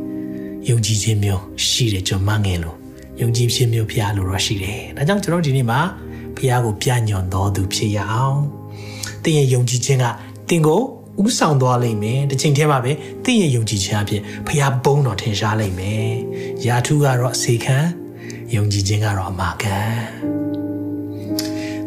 [0.70, 2.78] ယုံကြည်ခြင်းမျိုးရှိတယ်ကျွန်မငယ်လို့
[3.22, 5.80] ယုံကြည်ခြင်းမျိုးဖျားလို့တော့ရှိတယ်ဒါကြောင့်ကျွန်တော်ဒီနေ့မှာ
[6.38, 8.40] ဖျားကိုပြညွန်တော်သူဖြစ်ရအောင်
[9.24, 10.06] သင်ရဲ့ယုံကြည်ခြင်းက
[10.50, 10.82] သင်ကို
[11.24, 12.92] ဥဆောင်သွားလိမ့်မယ်တစ်ချိန်တည်းမှာပဲ
[13.24, 16.10] သင်ရဲ့ယုံကြည်ခြင်းအဖြစ်ဖခင်ဘုန်းတော်ထင်ရှားလိမ့်မယ်
[16.66, 17.78] ယာထုကတော့အစေခံ
[18.56, 19.78] ယုံကြည်ခြင်းကတော့အမာခံ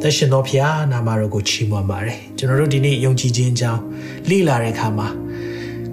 [0.00, 3.82] သက်ရှင်တော်ဖခင်နာမတော်ကိုချီးမွမ်းပါတယ်ကျွန်တော်တို့ဒီနေ့ယုံကြည်ခြင်းအကြောင်း
[4.28, 5.08] လေ့လာတဲ့အခါမှာ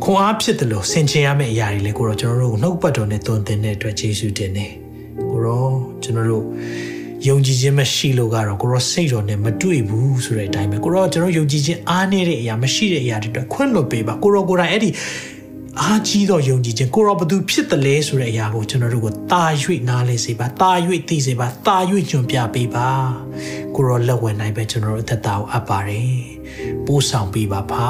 [0.03, 4.67] ခွန်အားဖြစ်တယ်လို့ဆင်ခြင်ရမယ့်အရာတွေလေကိုတော့ကျွန်တော်တို့နှုတ်ပတ်တော်နဲ့သွန်သင်တဲ့အတွက်ယေရှုတင်နေ
[5.31, 5.67] ကိုရော
[6.03, 6.45] ကျွန်တော်တို့
[7.27, 14.89] ယုံကြည်ခြင်းမရှိလို့ကတော့ကိုရောစိတ်တော်နဲ့မတွေ့ဘူးဆိုတဲ့အတိုင်းပဲကိုရောကျွန်တော်ယုံကြည်ခြင်းအားနည်းတဲ့အရာမရှိတဲ့အရာတွေအတွက်ခွင့်လွှတ်ပေးပါကိုရောကိုယ်တိုင်အဲ့ဒီ
[15.81, 19.43] အားကြီးသောယုံကြည်ခြင်းကိုရောဘသူဖြစ်တယ်လဲဆိုတဲ့အရာကိုကျွန်တော်တို့ကိုတာ၍
[19.89, 20.71] နားလဲစေပါတာ၍
[21.09, 21.77] သိစေပါတာ၍
[22.09, 22.89] ညွှန်ပြပေးပါ
[23.75, 26.13] ကိုရောလက်ဝင်နိုင်ပဲကျွန်တော်တို့အသက်တာကိုအပ်ပါတယ်
[26.87, 27.85] ပို့ဆောင်ပေးပါပါ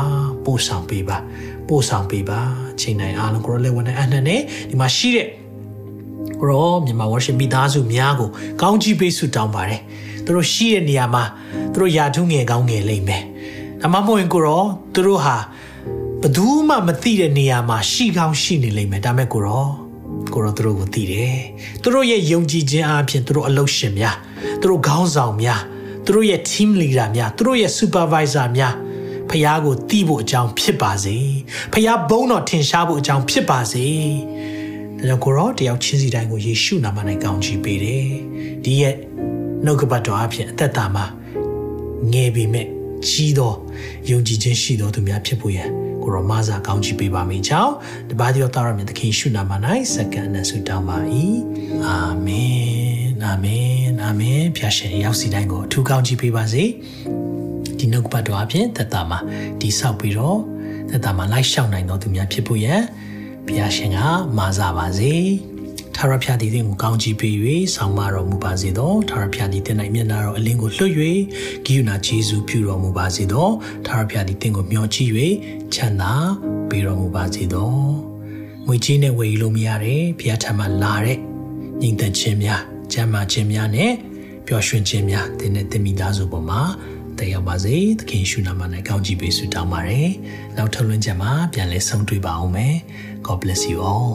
[0.46, 1.18] ပို့ဆောင်ပေးပါ
[1.70, 2.42] ပို့ဆောင်ပေးပါ
[2.82, 5.28] ချိန်တိုင်းအားလုံးကိုရောလက်ဝင်နိုင်အနှံ့နဲ့ဒီမှာရှိတဲ့
[6.40, 8.30] ကိုရောမြန်မာ worship မိသားစုများကို
[8.62, 9.82] ကောင်းချီးပေးဆုတောင်းပါတယ်
[10.26, 11.24] သူတို့ရှိတဲ့နေရာမှာ
[11.74, 13.24] သူတို့ယာထုငယ်ကောင်းငယ်လိမ့်မယ်
[13.82, 14.64] ဒါမှမဟုတ်ရင်ကိုရော
[14.94, 15.36] သူတို့ဟာ
[16.22, 19.68] ဘယ်သူမှမသိတဲ့နေရာမှာရှိကောင်းရှိနေလိမ့်မယ်ဒါမဲ့ကိုရော
[20.34, 21.38] ကိုရောသူတို့ကိုသိတယ်
[21.82, 24.16] သူတို့ရဲ့ယုံကြည်ခြင်းအပြင်သူတို့အလုပ်ရှင်များ
[24.62, 25.62] သူတို့ခေါင်းဆောင်များ
[26.06, 28.74] သူတို့ရဲ့ team leader များသူတို့ရဲ့ supervisor များ
[29.30, 31.18] ဖះကိုတီးဖို့အကြောင်းဖြစ်ပါစေ
[31.74, 33.86] ဖះဘုန်းတော်ထင်ရှားဖို့အကြောင်းဖြစ်ပါစေ
[35.00, 38.08] ဒါကြောင့်ကိုရောတယောက်ချင်းစီတိုင်းကိုယေရှုနာမ၌ကောင်းချီးပေးတယ်
[38.64, 38.96] ဒီရဲ့
[39.66, 41.06] နှုတ်ကပတ်တော်အဖြစ်အသက်တာမှာ
[42.14, 42.68] ငယ်ပေမဲ့
[43.08, 43.54] ကြီးသော
[44.10, 45.70] ယုံကြည်ခြင်းရှိသောသူများဖြစ်ဖို့ရန်
[46.04, 47.74] ကိုရောမစာကောင်းချီးပေးပါမိကြောင်း
[48.10, 49.52] တပါးသောတာရမြတ်သခင်ရှုနာမ၌
[49.94, 50.98] စက္ကန့်နဲ့ဆုတောင်းပါ၏
[51.86, 56.68] အာမင်အာမင်အာမင်ဖျာရှင်ရောက်စီတိုင်းကိုအထူးကောင်းချီးပေးပါစေဒီ
[57.92, 59.20] နှုတ်ကပတ်တော်အဖြစ်သက်တာမှာ
[59.62, 60.40] ဒီဆောက်ပြီးတော့
[60.90, 62.82] သက်တာမှာလိုက်ရှောက်နိုင်သောသူများဖြစ်ဖို့ရန်
[63.46, 64.00] ဘုရားရှင်က
[64.38, 65.14] မာစားပါစေ
[65.96, 67.36] ထာဝရဘုရားသည်သင်ကိုကောင်းချီးပေး၍
[67.76, 70.92] ဆောင်မတော်မူပါစေသောထာဝရဘုရားသည်သင်၌မျက်နာတော်အလင်းကိုလွှတ်၍
[71.66, 73.48] ဂိယူနာကျေးဇူးပြုတော်မူပါစေသော
[73.86, 75.12] ထာဝရဘုရားသည်သင်ကိုမျှော်ကြည့်၍
[75.74, 76.14] ချမ်းသာ
[76.70, 77.74] ပေးတော်မူပါစေသော
[78.68, 81.18] ငွေကြီးနဲ့ဝယ်ယူလို့မရတဲ့ဘုရားထံမှလာတဲ့
[81.82, 82.62] ညီသက်ခြင်းများ
[82.94, 83.92] ကျမ်းမာခြင်းများနဲ့
[84.48, 86.62] ပျော်ရွှင်ခြင်းများသင်နဲ့သင်မိသားစုပေါ်မှာ
[87.20, 90.10] တက်ရောက်ပါစေသခင်ရှုနာမ၌ကောင်းချီးပေးဆုတောင်းပါတယ်
[90.58, 92.76] နောက်ထပ်လွှင့်ချက်မှာပြန်လည်ဆုံတွေ့ပါအောင်မယ်
[93.26, 94.12] God bless you all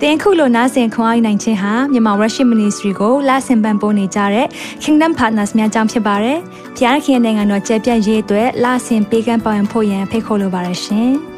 [0.00, 4.46] တင်ခုလိုနာဆင်ခွန်အားနိုင်ခြင်းဟာမြန်မာ Worship Ministry ကိုလာဆင်ပန်ပိုးနေကြတဲ့
[4.82, 6.38] Kingdom Partners များအကြောင်းဖြစ်ပါတယ်။
[6.76, 11.12] ဖျားခင်နိုင်ငံတော်ကျယ်ပြန့်ရေးအတွက်လာဆင်ပေးကမ်းပောင်းဖို့ရန်ဖိတ်ခေါ်လိုပါတယ်ရှင်။